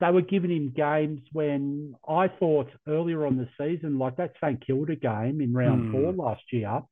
they 0.00 0.10
were 0.10 0.22
giving 0.22 0.50
him 0.50 0.72
games 0.74 1.20
when 1.32 1.94
I 2.08 2.28
thought 2.28 2.70
earlier 2.86 3.26
on 3.26 3.36
the 3.36 3.48
season, 3.58 3.98
like 3.98 4.16
that 4.16 4.32
St 4.42 4.64
Kilda 4.66 4.96
game 4.96 5.40
in 5.40 5.52
round 5.52 5.86
hmm. 5.86 5.92
four 5.92 6.12
last 6.12 6.42
year. 6.52 6.82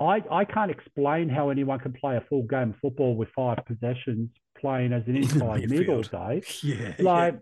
I, 0.00 0.22
I 0.30 0.44
can't 0.44 0.70
explain 0.70 1.28
how 1.28 1.50
anyone 1.50 1.80
can 1.80 1.92
play 1.92 2.16
a 2.16 2.20
full 2.28 2.44
game 2.44 2.70
of 2.70 2.76
football 2.80 3.16
with 3.16 3.30
five 3.34 3.58
possessions 3.66 4.30
playing 4.60 4.92
as 4.92 5.02
an 5.06 5.16
inside 5.16 5.68
mid 5.68 5.88
all 5.88 6.02
day. 6.02 6.42
Yeah, 6.62 6.94
like 6.98 7.34
yeah. 7.34 7.40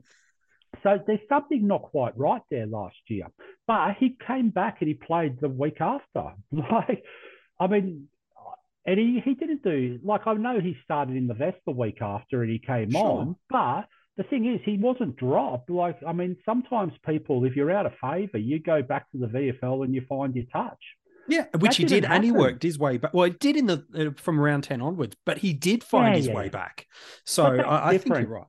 So 0.82 0.98
there's 1.06 1.20
something 1.28 1.66
not 1.66 1.82
quite 1.82 2.16
right 2.16 2.42
there 2.50 2.66
last 2.66 2.96
year. 3.08 3.26
But 3.66 3.96
he 3.98 4.16
came 4.26 4.50
back 4.50 4.78
and 4.80 4.88
he 4.88 4.94
played 4.94 5.40
the 5.40 5.48
week 5.48 5.80
after. 5.80 6.32
Like, 6.52 7.02
I 7.58 7.66
mean, 7.66 8.08
and 8.86 8.98
he, 8.98 9.20
he 9.24 9.34
didn't 9.34 9.62
do 9.62 9.98
like 10.04 10.26
I 10.26 10.34
know 10.34 10.60
he 10.60 10.76
started 10.84 11.16
in 11.16 11.26
the 11.26 11.34
vest 11.34 11.58
the 11.66 11.72
week 11.72 12.00
after 12.00 12.42
and 12.42 12.50
he 12.50 12.58
came 12.58 12.92
sure. 12.92 13.04
on, 13.04 13.36
but 13.50 13.86
the 14.16 14.22
thing 14.24 14.46
is 14.46 14.60
he 14.64 14.76
wasn't 14.76 15.16
dropped. 15.16 15.70
Like 15.70 15.98
I 16.06 16.12
mean, 16.12 16.36
sometimes 16.44 16.92
people, 17.04 17.44
if 17.44 17.56
you're 17.56 17.72
out 17.72 17.86
of 17.86 17.92
favour, 18.00 18.38
you 18.38 18.60
go 18.60 18.82
back 18.82 19.10
to 19.12 19.18
the 19.18 19.26
VFL 19.26 19.84
and 19.84 19.94
you 19.94 20.02
find 20.08 20.34
your 20.34 20.44
touch. 20.52 20.78
Yeah, 21.28 21.46
which 21.58 21.72
that 21.72 21.76
he 21.78 21.84
did, 21.84 22.04
happen. 22.04 22.16
and 22.16 22.24
he 22.24 22.30
worked 22.30 22.62
his 22.62 22.78
way 22.78 22.98
back. 22.98 23.12
Well, 23.12 23.24
he 23.24 23.32
did 23.32 23.56
in 23.56 23.66
the 23.66 23.84
uh, 23.96 24.20
from 24.22 24.38
around 24.38 24.62
ten 24.62 24.80
onwards, 24.80 25.16
but 25.24 25.38
he 25.38 25.52
did 25.52 25.82
find 25.82 26.14
yeah, 26.14 26.16
his 26.18 26.26
yeah. 26.28 26.34
way 26.34 26.48
back. 26.48 26.86
So 27.24 27.44
I, 27.44 27.88
I 27.88 27.98
think 27.98 28.14
you're 28.14 28.28
right 28.28 28.46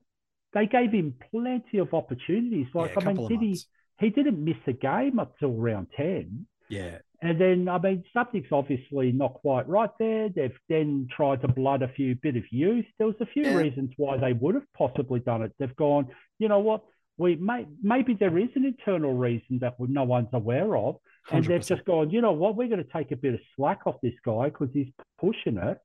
they 0.54 0.66
gave 0.66 0.92
him 0.92 1.14
plenty 1.30 1.78
of 1.78 1.92
opportunities. 1.94 2.66
Like 2.74 2.92
yeah, 2.92 3.08
I 3.08 3.12
mean, 3.12 3.28
did 3.28 3.40
he 3.40 3.58
he 3.98 4.10
didn't 4.10 4.42
miss 4.42 4.56
a 4.66 4.72
game 4.72 5.18
up 5.18 5.38
till 5.38 5.52
round 5.52 5.88
ten. 5.96 6.46
Yeah. 6.68 6.98
And 7.20 7.40
then 7.40 7.68
I 7.68 7.78
mean 7.78 8.04
something's 8.12 8.52
obviously 8.52 9.10
not 9.12 9.34
quite 9.34 9.68
right 9.68 9.90
there. 9.98 10.28
They've 10.28 10.56
then 10.68 11.08
tried 11.14 11.42
to 11.42 11.48
blood 11.48 11.82
a 11.82 11.88
few 11.88 12.14
bit 12.14 12.36
of 12.36 12.44
youth. 12.50 12.84
There 12.98 13.08
was 13.08 13.16
a 13.20 13.26
few 13.26 13.44
yeah. 13.44 13.56
reasons 13.56 13.92
why 13.96 14.18
they 14.18 14.32
would 14.32 14.54
have 14.54 14.72
possibly 14.76 15.20
done 15.20 15.42
it. 15.42 15.52
They've 15.58 15.74
gone, 15.76 16.08
you 16.38 16.48
know 16.48 16.60
what? 16.60 16.82
We 17.16 17.34
may 17.34 17.66
maybe 17.82 18.14
there 18.14 18.38
is 18.38 18.50
an 18.54 18.64
internal 18.64 19.14
reason 19.14 19.58
that 19.60 19.74
no 19.80 20.04
one's 20.04 20.28
aware 20.32 20.76
of, 20.76 20.98
and 21.32 21.44
they 21.44 21.54
have 21.54 21.66
just 21.66 21.84
gone, 21.84 22.10
you 22.10 22.20
know 22.20 22.32
what? 22.32 22.54
We're 22.54 22.68
going 22.68 22.84
to 22.84 22.92
take 22.92 23.10
a 23.10 23.16
bit 23.16 23.34
of 23.34 23.40
slack 23.56 23.80
off 23.86 23.96
this 24.00 24.14
guy 24.24 24.50
because 24.50 24.68
he's 24.72 24.92
pushing 25.20 25.56
it. 25.56 25.78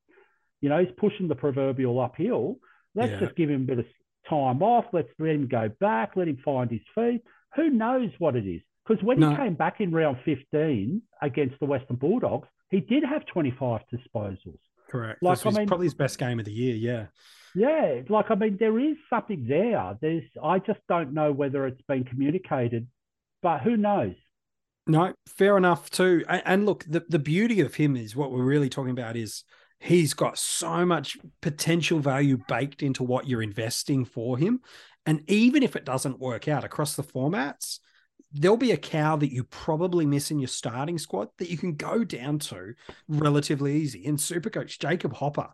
You 0.61 0.69
know, 0.69 0.79
he's 0.79 0.93
pushing 0.95 1.27
the 1.27 1.35
proverbial 1.35 1.99
uphill. 1.99 2.57
Let's 2.93 3.13
yeah. 3.13 3.19
just 3.21 3.35
give 3.35 3.49
him 3.49 3.63
a 3.63 3.65
bit 3.65 3.79
of 3.79 3.85
time 4.29 4.61
off. 4.61 4.85
Let's 4.93 5.09
let 5.17 5.31
him 5.31 5.47
go 5.47 5.69
back. 5.79 6.11
Let 6.15 6.27
him 6.27 6.37
find 6.45 6.69
his 6.69 6.81
feet. 6.93 7.23
Who 7.55 7.69
knows 7.69 8.09
what 8.19 8.35
it 8.35 8.47
is? 8.47 8.61
Because 8.87 9.03
when 9.03 9.19
no. 9.19 9.29
he 9.29 9.35
came 9.35 9.53
back 9.53 9.79
in 9.79 9.91
round 9.91 10.17
15 10.25 11.01
against 11.21 11.59
the 11.59 11.65
Western 11.65 11.95
Bulldogs, 11.95 12.47
he 12.69 12.81
did 12.81 13.03
have 13.03 13.25
25 13.27 13.81
disposals. 13.93 14.59
Correct. 14.89 15.23
Like, 15.23 15.39
this 15.39 15.45
I 15.45 15.57
mean, 15.57 15.67
probably 15.67 15.85
his 15.85 15.93
best 15.93 16.17
game 16.17 16.39
of 16.39 16.45
the 16.45 16.51
year. 16.51 16.75
Yeah. 16.75 17.05
Yeah. 17.55 18.01
Like, 18.09 18.29
I 18.29 18.35
mean, 18.35 18.57
there 18.59 18.77
is 18.79 18.97
something 19.09 19.45
there. 19.47 19.97
There's, 20.01 20.23
I 20.43 20.59
just 20.59 20.79
don't 20.89 21.13
know 21.13 21.31
whether 21.31 21.65
it's 21.65 21.81
been 21.87 22.03
communicated 22.03 22.87
but 23.43 23.61
who 23.61 23.77
knows? 23.77 24.15
No, 24.87 25.13
fair 25.27 25.57
enough 25.57 25.91
too. 25.91 26.23
And, 26.27 26.41
and 26.45 26.65
look, 26.65 26.85
the, 26.87 27.03
the 27.07 27.19
beauty 27.19 27.59
of 27.59 27.75
him 27.75 27.95
is 27.95 28.15
what 28.15 28.31
we're 28.31 28.43
really 28.43 28.69
talking 28.69 28.91
about 28.91 29.15
is 29.15 29.43
he's 29.79 30.13
got 30.13 30.37
so 30.39 30.85
much 30.85 31.17
potential 31.41 31.99
value 31.99 32.39
baked 32.47 32.81
into 32.81 33.03
what 33.03 33.27
you're 33.27 33.43
investing 33.43 34.05
for 34.05 34.37
him. 34.37 34.61
And 35.05 35.23
even 35.29 35.63
if 35.63 35.75
it 35.75 35.85
doesn't 35.85 36.19
work 36.19 36.47
out 36.47 36.63
across 36.63 36.95
the 36.95 37.03
formats, 37.03 37.79
there'll 38.31 38.57
be 38.57 38.71
a 38.71 38.77
cow 38.77 39.15
that 39.17 39.31
you 39.31 39.43
probably 39.43 40.05
miss 40.05 40.31
in 40.31 40.39
your 40.39 40.47
starting 40.47 40.97
squad 40.97 41.29
that 41.37 41.49
you 41.49 41.57
can 41.57 41.75
go 41.75 42.03
down 42.03 42.39
to 42.39 42.73
relatively 43.07 43.75
easy. 43.75 44.05
In 44.05 44.17
Supercoach, 44.17 44.79
Jacob 44.79 45.13
Hopper 45.13 45.49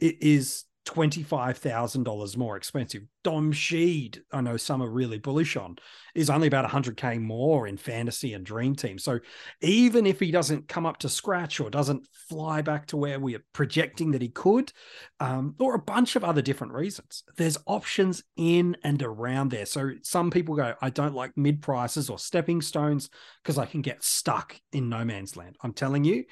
it 0.00 0.16
is 0.20 0.64
$25,000 0.84 2.36
more 2.36 2.56
expensive. 2.56 3.02
Dom 3.22 3.52
Sheed, 3.52 4.18
I 4.32 4.40
know 4.40 4.56
some 4.56 4.82
are 4.82 4.90
really 4.90 5.18
bullish 5.18 5.56
on, 5.56 5.76
is 6.14 6.28
only 6.28 6.48
about 6.48 6.68
100K 6.68 7.20
more 7.20 7.68
in 7.68 7.76
fantasy 7.76 8.34
and 8.34 8.44
dream 8.44 8.74
team. 8.74 8.98
So 8.98 9.20
even 9.60 10.06
if 10.06 10.18
he 10.18 10.32
doesn't 10.32 10.66
come 10.66 10.84
up 10.84 10.98
to 10.98 11.08
scratch 11.08 11.60
or 11.60 11.70
doesn't 11.70 12.06
fly 12.28 12.62
back 12.62 12.86
to 12.86 12.96
where 12.96 13.20
we 13.20 13.36
are 13.36 13.44
projecting 13.52 14.10
that 14.10 14.22
he 14.22 14.28
could, 14.28 14.72
um, 15.20 15.54
or 15.60 15.74
a 15.74 15.82
bunch 15.82 16.16
of 16.16 16.24
other 16.24 16.42
different 16.42 16.72
reasons, 16.72 17.22
there's 17.36 17.58
options 17.66 18.24
in 18.36 18.76
and 18.82 19.02
around 19.02 19.50
there. 19.50 19.66
So 19.66 19.92
some 20.02 20.30
people 20.30 20.56
go, 20.56 20.74
I 20.82 20.90
don't 20.90 21.14
like 21.14 21.36
mid 21.36 21.62
prices 21.62 22.10
or 22.10 22.18
stepping 22.18 22.60
stones 22.60 23.08
because 23.42 23.56
I 23.56 23.66
can 23.66 23.82
get 23.82 24.02
stuck 24.02 24.56
in 24.72 24.88
no 24.88 25.04
man's 25.04 25.36
land. 25.36 25.56
I'm 25.62 25.74
telling 25.74 26.02
you, 26.02 26.24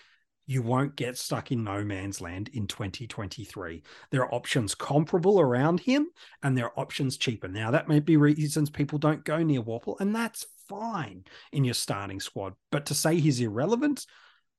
you 0.50 0.62
won't 0.62 0.96
get 0.96 1.16
stuck 1.16 1.52
in 1.52 1.62
no 1.62 1.84
man's 1.84 2.20
land 2.20 2.50
in 2.52 2.66
2023. 2.66 3.84
There 4.10 4.22
are 4.22 4.34
options 4.34 4.74
comparable 4.74 5.40
around 5.40 5.78
him 5.78 6.08
and 6.42 6.58
there 6.58 6.64
are 6.64 6.80
options 6.80 7.16
cheaper. 7.16 7.46
Now, 7.46 7.70
that 7.70 7.86
may 7.86 8.00
be 8.00 8.16
reasons 8.16 8.68
people 8.68 8.98
don't 8.98 9.24
go 9.24 9.44
near 9.44 9.62
Worpel, 9.62 10.00
and 10.00 10.12
that's 10.12 10.46
fine 10.68 11.22
in 11.52 11.62
your 11.62 11.74
starting 11.74 12.18
squad. 12.18 12.54
But 12.72 12.86
to 12.86 12.94
say 12.94 13.20
he's 13.20 13.38
irrelevant, 13.38 14.06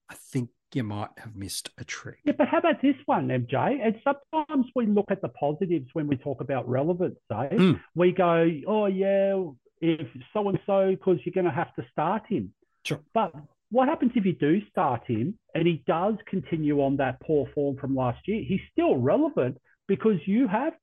I 0.10 0.16
think 0.16 0.52
you 0.72 0.86
might 0.86 1.10
have 1.18 1.36
missed 1.36 1.72
a 1.78 1.84
trick. 1.84 2.20
Yeah, 2.24 2.36
but 2.38 2.48
how 2.48 2.60
about 2.60 2.82
this 2.82 2.96
one, 3.06 3.28
MJ? 3.28 3.86
And 3.86 4.00
sometimes 4.02 4.68
we 4.74 4.86
look 4.86 5.12
at 5.12 5.22
the 5.22 5.28
positives 5.28 5.90
when 5.92 6.08
we 6.08 6.16
talk 6.16 6.40
about 6.40 6.70
relevance. 6.70 7.20
Eh? 7.30 7.50
Mm. 7.50 7.82
We 7.96 8.14
go, 8.14 8.50
oh, 8.66 8.86
yeah, 8.86 9.44
if 9.82 10.08
so 10.32 10.48
and 10.48 10.60
so, 10.66 10.92
because 10.92 11.18
you're 11.26 11.34
going 11.34 11.44
to 11.44 11.52
have 11.52 11.76
to 11.76 11.86
start 11.92 12.24
him. 12.30 12.54
Sure. 12.86 13.02
But 13.14 13.34
what 13.72 13.88
happens 13.88 14.12
if 14.16 14.26
you 14.26 14.34
do 14.34 14.62
start 14.70 15.02
him 15.08 15.38
and 15.56 15.66
he 15.66 15.84
does 15.88 16.16
continue 16.28 16.82
on 16.82 16.98
that 16.98 17.20
poor 17.22 17.48
form 17.56 17.78
from 17.78 17.96
last 17.96 18.20
year? 18.28 18.44
He's 18.46 18.62
still 18.72 18.98
relevant 18.98 19.58
because 19.88 20.18
you 20.26 20.48
have 20.48 20.74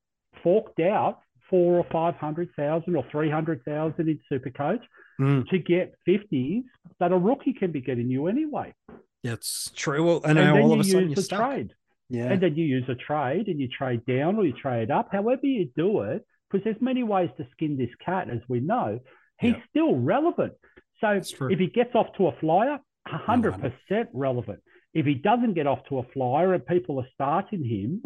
forked 0.43 0.81
out 0.81 1.21
four 1.51 1.77
or 1.77 1.87
five 1.93 2.15
hundred 2.17 2.51
thousand 2.57 2.97
or 2.97 3.05
three 3.11 3.31
hundred 3.31 3.65
thousand 3.65 4.09
in 4.09 4.19
Supercoach 4.31 4.81
mm. 5.21 5.49
to 5.49 5.59
get 5.59 5.95
fifties 6.05 6.65
that 6.99 7.13
a 7.13 7.17
rookie 7.17 7.53
can 7.53 7.73
be 7.73 7.81
getting 7.81 8.11
you 8.11 8.27
anyway. 8.27 8.75
That's 9.23 9.71
true. 9.75 10.05
Well, 10.05 10.21
and, 10.25 10.39
and 10.39 10.59
all 10.59 10.73
of 10.73 10.81
a 10.81 10.85
sudden 10.85 11.11
you 11.11 11.23
trade. 11.23 11.75
Yeah. 12.11 12.33
And 12.33 12.43
then 12.43 12.57
you 12.57 12.65
use 12.65 12.89
a 12.89 12.95
trade 12.95 13.49
and 13.49 13.61
you 13.61 13.69
trade 13.69 14.07
down 14.07 14.37
or 14.37 14.47
you 14.47 14.55
trade 14.55 14.91
up. 14.91 15.09
However 15.13 15.45
you 15.45 15.69
do 15.77 16.03
it, 16.03 16.25
because 16.51 16.65
there's 16.65 16.81
many 16.81 17.03
ways 17.03 17.29
to 17.37 17.47
skin 17.53 17.77
this 17.77 17.91
cat, 18.05 18.31
as 18.31 18.41
we 18.49 18.61
know. 18.61 19.01
He's 19.39 19.53
yeah. 19.53 19.63
still 19.71 19.95
relevant. 19.95 20.55
So 21.01 21.21
if 21.51 21.59
he 21.59 21.67
gets 21.69 21.95
off 21.95 22.07
to 22.17 22.29
a 22.29 22.33
flyer, 22.41 22.79
100% 23.09 23.73
relevant. 24.13 24.61
If 24.95 25.07
he 25.07 25.15
doesn't 25.15 25.55
get 25.55 25.67
off 25.67 25.81
to 25.89 25.99
a 25.99 26.03
flyer 26.15 26.55
and 26.55 26.67
people 26.67 26.99
are 27.01 27.09
starting 27.15 27.65
him, 27.65 28.03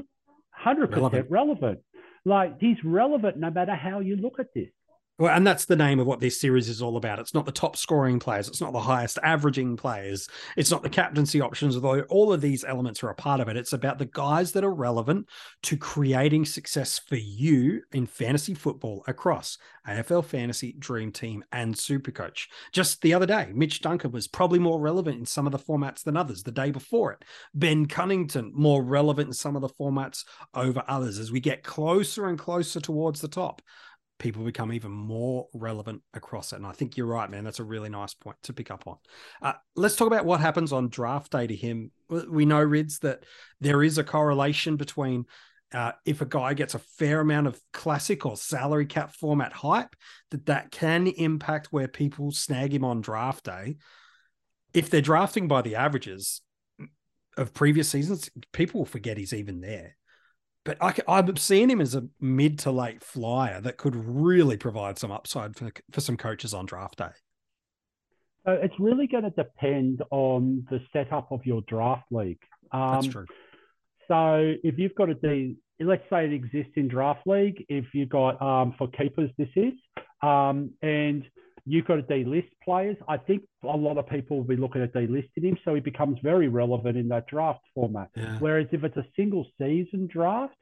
100% 0.65 0.91
relevant. 0.91 1.31
relevant. 1.31 1.79
Like 2.25 2.61
he's 2.61 2.77
relevant 2.85 3.37
no 3.39 3.51
matter 3.51 3.75
how 3.75 4.01
you 4.01 4.17
look 4.17 4.39
at 4.39 4.53
this. 4.55 4.69
Well, 5.23 5.33
and 5.33 5.47
that's 5.47 5.67
the 5.67 5.77
name 5.77 6.01
of 6.01 6.09
what 6.09 6.19
this 6.19 6.41
series 6.41 6.69
is 6.69 6.83
all 6.83 6.97
about. 6.97 7.21
It's 7.21 7.33
not 7.33 7.47
the 7.47 7.53
top 7.53 7.77
scoring 7.77 8.19
players. 8.19 8.49
It's 8.49 8.61
not 8.61 8.73
the 8.73 8.81
highest 8.81 9.21
averaging 9.23 9.77
players. 9.77 10.29
It's 10.57 10.73
not 10.73 10.83
the 10.83 10.91
captaincy 10.91 11.41
options, 11.41 11.77
although 11.77 12.01
all 12.09 12.33
of 12.33 12.41
these 12.41 12.65
elements 12.65 13.05
are 13.05 13.11
a 13.11 13.15
part 13.15 13.39
of 13.39 13.47
it. 13.47 13.57
It's 13.57 13.73
about 13.73 14.01
the 14.01 14.07
guys 14.07 14.51
that 14.51 14.65
are 14.65 14.75
relevant 14.75 15.29
to 15.63 15.77
creating 15.77 16.47
success 16.47 16.99
for 16.99 17.15
you 17.15 17.83
in 17.93 18.05
fantasy 18.05 18.53
football 18.53 19.05
across 19.07 19.59
AFL 19.87 20.25
Fantasy, 20.25 20.75
Dream 20.77 21.13
Team, 21.13 21.45
and 21.53 21.77
Supercoach. 21.77 22.49
Just 22.73 23.01
the 23.01 23.15
other 23.15 23.27
day, 23.27 23.53
Mitch 23.55 23.81
Duncan 23.81 24.11
was 24.11 24.27
probably 24.27 24.59
more 24.59 24.81
relevant 24.81 25.21
in 25.21 25.27
some 25.27 25.47
of 25.47 25.53
the 25.53 25.59
formats 25.59 26.03
than 26.03 26.17
others. 26.17 26.43
The 26.43 26.51
day 26.51 26.73
before 26.73 27.13
it, 27.13 27.25
Ben 27.55 27.87
Cunnington 27.87 28.51
more 28.57 28.83
relevant 28.83 29.29
in 29.29 29.35
some 29.35 29.55
of 29.55 29.63
the 29.63 29.69
formats 29.69 30.25
over 30.53 30.83
others 30.89 31.21
as 31.21 31.31
we 31.31 31.39
get 31.39 31.63
closer 31.63 32.27
and 32.27 32.37
closer 32.37 32.81
towards 32.81 33.21
the 33.21 33.29
top 33.29 33.63
people 34.23 34.45
become 34.45 34.73
even 34.73 34.91
more 34.91 35.49
relevant 35.53 36.01
across 36.15 36.53
it. 36.53 36.57
And 36.57 36.67
I 36.67 36.73
think 36.73 36.97
you're 36.97 37.07
right, 37.07 37.29
man. 37.29 37.45
That's 37.45 37.59
a 37.59 37.65
really 37.65 37.91
nice 37.91 38.15
point 38.15 38.37
to 38.45 38.53
pick 38.53 38.71
up 38.71 38.87
on. 38.87 38.97
Uh, 39.43 39.55
let's 39.77 39.97
talk 39.97 40.07
about 40.07 40.25
what 40.25 40.41
happens 40.41 40.73
on 40.73 40.89
draft 40.89 41.33
day 41.33 41.47
to 41.47 41.55
him. 41.55 41.91
We 42.09 42.47
know, 42.47 42.63
Rids, 42.63 43.01
that 43.01 43.25
there 43.61 43.83
is 43.83 43.99
a 43.99 44.05
correlation 44.05 44.77
between 44.77 45.27
uh, 45.75 45.93
if 46.07 46.21
a 46.21 46.27
guy 46.27 46.55
gets 46.55 46.75
a 46.75 46.79
fair 46.79 47.21
amount 47.21 47.49
of 47.49 47.61
classic 47.73 48.25
or 48.25 48.37
salary 48.37 48.87
cap 48.87 49.15
format 49.15 49.53
hype, 49.53 49.97
that 50.31 50.47
that 50.47 50.71
can 50.71 51.07
impact 51.07 51.69
where 51.73 51.89
people 51.89 52.31
snag 52.31 52.73
him 52.73 52.85
on 52.85 53.01
draft 53.01 53.45
day. 53.45 53.77
If 54.73 54.89
they're 54.89 55.01
drafting 55.01 55.49
by 55.49 55.63
the 55.63 55.75
averages 55.75 56.43
of 57.37 57.55
previous 57.55 57.89
seasons, 57.89 58.31
people 58.53 58.81
will 58.81 58.87
forget 58.87 59.17
he's 59.17 59.35
even 59.35 59.61
there 59.61 59.97
but 60.65 60.77
I, 60.81 60.95
I'm 61.09 61.37
seeing 61.37 61.71
him 61.71 61.81
as 61.81 61.95
a 61.95 62.07
mid 62.21 62.59
to 62.61 62.71
late 62.71 63.03
flyer 63.03 63.61
that 63.61 63.77
could 63.77 63.97
really 63.97 64.57
provide 64.57 64.99
some 64.99 65.11
upside 65.11 65.57
for, 65.57 65.73
for 65.91 66.01
some 66.01 66.17
coaches 66.17 66.55
on 66.55 66.67
draft 66.67 66.99
day. 66.99 67.11
So 68.47 68.53
it's 68.53 68.75
really 68.79 69.07
going 69.07 69.25
to 69.25 69.31
depend 69.31 70.03
on 70.11 70.67
the 70.71 70.81
setup 70.93 71.31
of 71.31 71.45
your 71.45 71.63
draft 71.63 72.07
league. 72.11 72.41
Um, 72.73 72.93
That's 72.93 73.07
true. 73.07 73.27
So 74.09 74.55
if 74.65 74.79
you've 74.79 74.95
got 74.95 75.11
a 75.11 75.15
D, 75.15 75.57
let's 75.81 76.03
say 76.11 76.25
it 76.27 76.33
exists 76.33 76.73
in 76.77 76.89
draft 76.89 77.27
league, 77.27 77.65
if 77.69 77.87
you've 77.95 78.09
got 78.09 78.41
um, 78.43 78.75
for 78.79 78.89
keepers, 78.89 79.31
this 79.39 79.49
is, 79.55 79.73
um, 80.23 80.71
and 80.83 81.25
you've 81.65 81.87
got 81.87 81.97
to 81.97 82.03
delist 82.03 82.49
players. 82.65 82.97
I 83.09 83.17
think 83.17 83.43
a 83.63 83.77
lot 83.77 83.99
of 83.99 84.09
people 84.09 84.39
will 84.39 84.45
be 84.45 84.57
looking 84.57 84.83
at 84.83 84.93
delisting 84.93 85.45
him, 85.45 85.59
so 85.65 85.75
he 85.75 85.81
becomes 85.81 86.19
very 86.23 86.49
relevant 86.49 86.97
in 86.97 87.09
that 87.09 87.27
draft 87.27 87.61
format. 87.75 88.11
Yeah. 88.17 88.39
Whereas 88.39 88.67
if 88.73 88.85
it's 88.85 88.97
a 88.97 89.07
single 89.17 89.47
season 89.59 90.09
draft, 90.13 90.55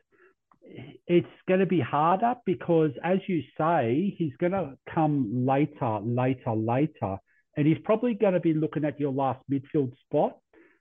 it's 1.07 1.27
going 1.49 1.61
to 1.61 1.67
be 1.67 1.81
harder 1.81 2.35
because, 2.45 2.91
as 3.03 3.19
you 3.27 3.43
say, 3.59 4.15
he's 4.17 4.37
going 4.39 4.53
to 4.53 4.77
come 4.93 5.47
later, 5.47 6.01
later, 6.03 6.53
later, 6.53 7.17
and 7.57 7.67
he's 7.67 7.79
probably 7.85 8.15
going 8.15 8.35
to 8.35 8.41
be 8.41 8.55
looking 8.55 8.85
at 8.85 9.01
your 9.01 9.13
last 9.13 9.41
midfield 9.51 9.93
spot, 10.07 10.37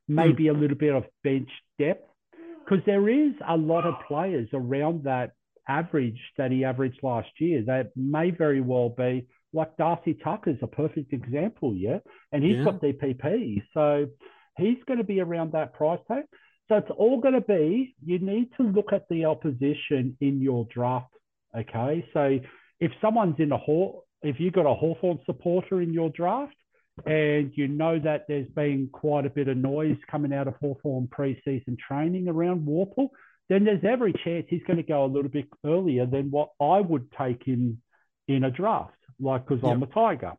maybe 0.08 0.46
mm. 0.46 0.56
a 0.56 0.60
little 0.60 0.78
bit 0.78 0.94
of 0.94 1.06
bench 1.24 1.50
depth, 1.80 2.08
because 2.64 2.84
there 2.86 3.10
is 3.10 3.34
a 3.48 3.58
lot 3.58 3.86
of 3.86 3.96
players 4.08 4.50
around 4.54 5.06
that 5.06 5.32
average 5.68 6.20
that 6.38 6.52
he 6.52 6.66
averaged 6.66 7.00
last 7.02 7.30
year 7.40 7.64
that 7.66 7.92
may 7.96 8.32
very 8.32 8.62
well 8.62 8.90
be 8.90 9.28
like 9.54 9.76
Darcy 9.78 10.14
Tucker's 10.24 10.58
a 10.62 10.68
perfect 10.68 11.14
example, 11.14 11.76
yeah, 11.76 12.00
and 12.32 12.44
he's 12.44 12.58
yeah. 12.58 12.64
got 12.66 12.82
DPP, 12.82 13.64
so 13.74 14.08
he's 14.58 14.78
going 14.88 15.00
to 15.00 15.04
be 15.04 15.20
around 15.20 15.54
that 15.54 15.74
price 15.74 16.00
tag. 16.08 16.24
So 16.68 16.76
it's 16.76 16.92
all 16.98 17.20
going 17.20 17.34
to 17.34 17.42
be 17.42 17.96
you 18.06 18.20
need 18.20 18.50
to 18.58 18.64
look 18.64 18.94
at 18.94 19.08
the 19.10 19.26
opposition 19.26 20.16
in 20.22 20.40
your 20.40 20.68
draft. 20.74 21.12
Okay, 21.58 22.06
so 22.14 22.40
if 22.80 22.92
someone's 23.02 23.40
in 23.40 23.52
a 23.52 23.58
Haw, 23.58 24.02
if 24.22 24.40
you've 24.40 24.54
got 24.54 24.70
a 24.70 24.76
Hawthorn 24.76 25.20
supporter 25.26 25.82
in 25.82 25.94
your 25.94 26.10
draft, 26.10 26.54
and 27.06 27.52
you 27.56 27.68
know 27.68 27.98
that 27.98 28.26
there's 28.28 28.50
been 28.50 28.90
quite 28.92 29.26
a 29.26 29.30
bit 29.30 29.48
of 29.48 29.58
noise 29.58 29.98
coming 30.12 30.34
out 30.34 30.48
of 30.48 30.56
Hawthorn 30.62 31.08
preseason 31.08 31.78
training 31.80 32.28
around 32.28 32.68
Worpel, 32.68 33.10
then 33.48 33.64
there's 33.64 33.84
every 33.84 34.14
chance 34.24 34.46
he's 34.50 34.64
going 34.68 34.78
to 34.78 34.84
go 34.84 35.06
a 35.06 35.08
little 35.08 35.32
bit 35.32 35.48
earlier 35.66 36.06
than 36.06 36.30
what 36.30 36.50
I 36.60 36.82
would 36.82 37.12
take 37.18 37.44
him 37.44 37.82
in 38.28 38.44
a 38.44 38.52
draft 38.52 38.94
like 39.20 39.48
because 39.48 39.64
yep. 39.64 39.74
I'm 39.74 39.84
a 39.84 39.88
tiger. 39.88 40.34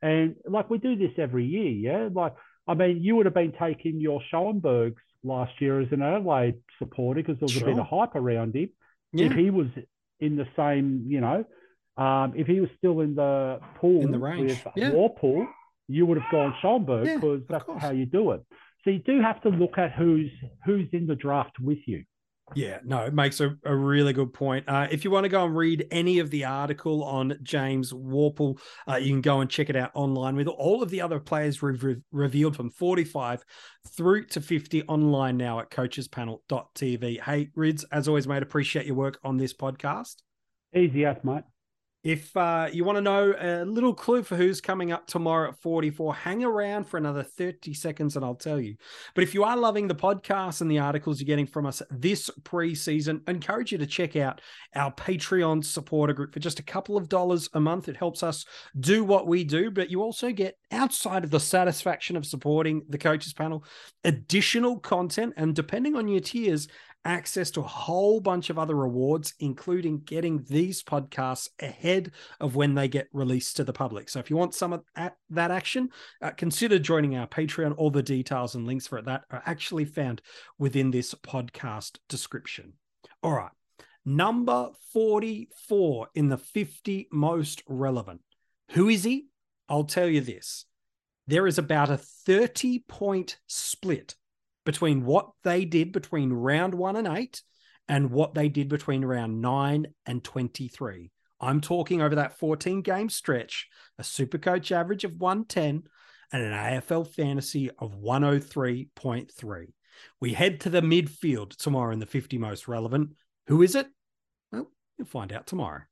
And 0.00 0.36
like 0.46 0.70
we 0.70 0.78
do 0.78 0.96
this 0.96 1.12
every 1.18 1.44
year, 1.44 1.70
yeah. 1.70 2.08
Like 2.12 2.34
I 2.66 2.74
mean, 2.74 3.02
you 3.02 3.16
would 3.16 3.26
have 3.26 3.34
been 3.34 3.54
taking 3.58 4.00
your 4.00 4.20
Schoenbergs 4.32 4.96
last 5.24 5.52
year 5.60 5.80
as 5.80 5.88
an 5.90 6.02
Adelaide 6.02 6.56
supporter 6.78 7.22
because 7.22 7.38
there 7.40 7.46
was 7.46 7.52
sure. 7.52 7.68
a 7.68 7.72
bit 7.72 7.80
of 7.80 7.86
hype 7.86 8.14
around 8.14 8.54
him. 8.54 8.70
Yeah. 9.12 9.26
If 9.26 9.32
he 9.32 9.50
was 9.50 9.68
in 10.20 10.36
the 10.36 10.46
same, 10.56 11.04
you 11.06 11.20
know, 11.20 11.44
um, 11.96 12.34
if 12.36 12.46
he 12.46 12.60
was 12.60 12.70
still 12.76 13.00
in 13.00 13.14
the 13.14 13.60
pool 13.76 14.02
in 14.02 14.12
the 14.12 14.18
range, 14.18 14.50
with 14.64 14.66
yeah. 14.76 14.92
You 15.90 16.04
would 16.04 16.18
have 16.18 16.30
gone 16.30 16.54
Schoenberg 16.60 17.04
because 17.04 17.40
yeah, 17.48 17.58
that's 17.66 17.82
how 17.82 17.90
you 17.90 18.04
do 18.04 18.32
it. 18.32 18.42
So 18.84 18.90
you 18.90 18.98
do 18.98 19.20
have 19.20 19.40
to 19.42 19.48
look 19.48 19.78
at 19.78 19.92
who's 19.92 20.30
who's 20.64 20.88
in 20.92 21.06
the 21.06 21.16
draft 21.16 21.58
with 21.58 21.78
you. 21.86 22.04
Yeah, 22.54 22.78
no, 22.84 23.04
it 23.04 23.14
makes 23.14 23.40
a, 23.40 23.56
a 23.64 23.74
really 23.74 24.12
good 24.12 24.32
point. 24.32 24.64
Uh, 24.68 24.88
if 24.90 25.04
you 25.04 25.10
want 25.10 25.24
to 25.24 25.28
go 25.28 25.44
and 25.44 25.56
read 25.56 25.86
any 25.90 26.18
of 26.18 26.30
the 26.30 26.44
article 26.44 27.04
on 27.04 27.38
James 27.42 27.92
Worpel, 27.92 28.58
uh, 28.88 28.96
you 28.96 29.10
can 29.10 29.20
go 29.20 29.40
and 29.40 29.50
check 29.50 29.70
it 29.70 29.76
out 29.76 29.90
online 29.94 30.36
with 30.36 30.48
all 30.48 30.82
of 30.82 30.90
the 30.90 31.00
other 31.00 31.20
players 31.20 31.62
re- 31.62 31.96
revealed 32.10 32.56
from 32.56 32.70
45 32.70 33.44
through 33.88 34.26
to 34.26 34.40
50 34.40 34.82
online 34.84 35.36
now 35.36 35.60
at 35.60 35.70
coachespanel.tv. 35.70 37.20
Hey, 37.20 37.50
Rids, 37.54 37.84
as 37.92 38.08
always, 38.08 38.26
mate, 38.26 38.42
appreciate 38.42 38.86
your 38.86 38.96
work 38.96 39.18
on 39.22 39.36
this 39.36 39.54
podcast. 39.54 40.16
Easy 40.74 41.04
as, 41.04 41.16
mate. 41.22 41.44
If 42.04 42.36
uh, 42.36 42.68
you 42.72 42.84
want 42.84 42.96
to 42.96 43.02
know 43.02 43.34
a 43.36 43.64
little 43.64 43.92
clue 43.92 44.22
for 44.22 44.36
who's 44.36 44.60
coming 44.60 44.92
up 44.92 45.08
tomorrow 45.08 45.48
at 45.48 45.60
44, 45.60 46.14
hang 46.14 46.44
around 46.44 46.84
for 46.84 46.96
another 46.96 47.24
30 47.24 47.74
seconds 47.74 48.14
and 48.14 48.24
I'll 48.24 48.36
tell 48.36 48.60
you. 48.60 48.76
But 49.16 49.24
if 49.24 49.34
you 49.34 49.42
are 49.42 49.56
loving 49.56 49.88
the 49.88 49.96
podcast 49.96 50.60
and 50.60 50.70
the 50.70 50.78
articles 50.78 51.20
you're 51.20 51.26
getting 51.26 51.46
from 51.46 51.66
us 51.66 51.82
this 51.90 52.30
preseason, 52.44 53.22
I 53.26 53.32
encourage 53.32 53.72
you 53.72 53.78
to 53.78 53.86
check 53.86 54.14
out 54.14 54.40
our 54.76 54.92
Patreon 54.94 55.64
supporter 55.64 56.12
group 56.12 56.32
for 56.32 56.40
just 56.40 56.60
a 56.60 56.64
couple 56.64 56.96
of 56.96 57.08
dollars 57.08 57.48
a 57.54 57.60
month. 57.60 57.88
It 57.88 57.96
helps 57.96 58.22
us 58.22 58.44
do 58.78 59.02
what 59.02 59.26
we 59.26 59.42
do, 59.42 59.70
but 59.70 59.90
you 59.90 60.00
also 60.00 60.30
get 60.30 60.56
outside 60.70 61.24
of 61.24 61.30
the 61.30 61.40
satisfaction 61.40 62.16
of 62.16 62.24
supporting 62.24 62.82
the 62.88 62.98
coaches 62.98 63.32
panel, 63.32 63.64
additional 64.04 64.78
content. 64.78 65.34
And 65.36 65.54
depending 65.54 65.96
on 65.96 66.06
your 66.06 66.20
tiers, 66.20 66.68
access 67.08 67.50
to 67.50 67.60
a 67.60 67.64
whole 67.64 68.20
bunch 68.20 68.50
of 68.50 68.58
other 68.58 68.76
rewards, 68.76 69.32
including 69.40 70.00
getting 70.00 70.44
these 70.44 70.82
podcasts 70.82 71.48
ahead 71.60 72.12
of 72.38 72.54
when 72.54 72.74
they 72.74 72.86
get 72.86 73.08
released 73.12 73.56
to 73.56 73.64
the 73.64 73.72
public. 73.72 74.08
So 74.08 74.20
if 74.20 74.28
you 74.28 74.36
want 74.36 74.54
some 74.54 74.74
of 74.74 74.84
that 74.94 75.50
action, 75.50 75.88
uh, 76.20 76.30
consider 76.32 76.78
joining 76.78 77.16
our 77.16 77.26
Patreon. 77.26 77.74
All 77.76 77.90
the 77.90 78.02
details 78.02 78.54
and 78.54 78.66
links 78.66 78.86
for 78.86 79.00
that 79.02 79.24
are 79.30 79.42
actually 79.46 79.86
found 79.86 80.20
within 80.58 80.90
this 80.90 81.14
podcast 81.14 81.98
description. 82.08 82.74
All 83.22 83.32
right. 83.32 83.50
Number 84.04 84.70
44 84.92 86.08
in 86.14 86.28
the 86.28 86.38
50 86.38 87.08
most 87.10 87.62
relevant. 87.66 88.20
Who 88.72 88.88
is 88.88 89.04
he? 89.04 89.28
I'll 89.68 89.84
tell 89.84 90.08
you 90.08 90.20
this. 90.20 90.66
There 91.26 91.46
is 91.46 91.58
about 91.58 91.90
a 91.90 91.96
30 91.96 92.84
point 92.88 93.38
split 93.46 94.14
between 94.68 95.02
what 95.02 95.30
they 95.44 95.64
did 95.64 95.92
between 95.92 96.30
round 96.30 96.74
one 96.74 96.94
and 96.94 97.08
eight 97.08 97.40
and 97.88 98.10
what 98.10 98.34
they 98.34 98.50
did 98.50 98.68
between 98.68 99.02
round 99.02 99.40
nine 99.40 99.86
and 100.04 100.22
23. 100.22 101.10
I'm 101.40 101.62
talking 101.62 102.02
over 102.02 102.16
that 102.16 102.36
14 102.36 102.82
game 102.82 103.08
stretch, 103.08 103.66
a 103.96 104.04
super 104.04 104.36
coach 104.36 104.70
average 104.70 105.04
of 105.04 105.16
110 105.16 105.84
and 106.34 106.42
an 106.42 106.52
AFL 106.52 107.10
fantasy 107.14 107.70
of 107.78 107.94
103.3. 107.94 109.66
We 110.20 110.34
head 110.34 110.60
to 110.60 110.68
the 110.68 110.82
midfield 110.82 111.56
tomorrow 111.56 111.94
in 111.94 111.98
the 111.98 112.04
50 112.04 112.36
most 112.36 112.68
relevant. 112.68 113.12
Who 113.46 113.62
is 113.62 113.74
it? 113.74 113.86
Well, 114.52 114.70
you'll 114.98 115.06
find 115.06 115.32
out 115.32 115.46
tomorrow. 115.46 115.84